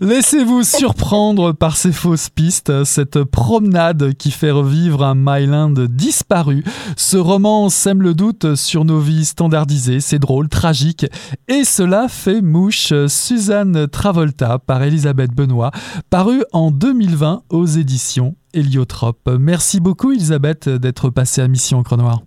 [0.00, 6.64] Laissez-vous surprendre par ces fausses pistes, cette promenade qui fait revivre un Myland disparu.
[6.96, 11.06] Ce roman sème le doute sur nos vies standardisées, c'est drôle, tragique,
[11.48, 12.92] et cela fait mouche.
[13.06, 15.70] Suzanne Travolta par Elisabeth Benoît,
[16.10, 19.30] paru en 2020 aux éditions Héliotrope.
[19.38, 22.20] Merci beaucoup Elisabeth d'être passée à Mission Cronoir.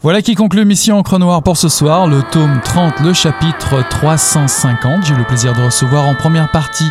[0.00, 5.04] Voilà qui conclut Mission Encre Noire pour ce soir, le tome 30, le chapitre 350.
[5.04, 6.88] J'ai eu le plaisir de recevoir en première partie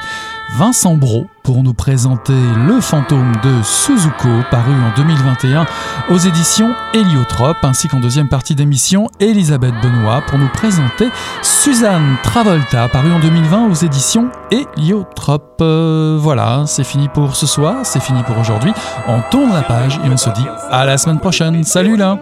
[0.57, 2.33] Vincent Bro pour nous présenter
[2.65, 5.65] Le fantôme de Suzuko, paru en 2021
[6.09, 11.07] aux éditions Héliotrope, ainsi qu'en deuxième partie d'émission, Elisabeth Benoît pour nous présenter
[11.41, 15.61] Suzanne Travolta, paru en 2020 aux éditions Héliotrope.
[15.61, 18.73] Euh, voilà, c'est fini pour ce soir, c'est fini pour aujourd'hui.
[19.07, 21.63] On tourne la page et on se dit à la semaine prochaine.
[21.63, 22.19] Salut là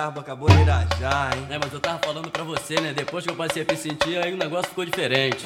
[0.00, 1.46] Garbo acabou de irajar, hein?
[1.50, 2.94] É, mas eu tava falando pra você, né?
[2.94, 5.44] Depois que eu passei a me sentir, aí o negócio ficou diferente.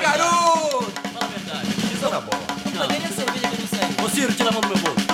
[0.00, 0.90] Garoto!
[1.14, 1.68] Fala a verdade.
[1.94, 2.38] Isso era bom.
[2.74, 2.88] Não.
[2.88, 4.04] Cadê a cerveja que eu não sei?
[4.04, 5.06] Ô Ciro, tira a mão do meu bolso.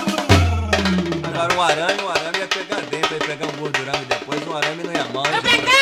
[1.27, 4.83] Agora um arame, um arame ia pegar dentro, ia pegar um gordurame depois, um arame
[4.83, 5.23] não ia mal.
[5.25, 5.72] Doutor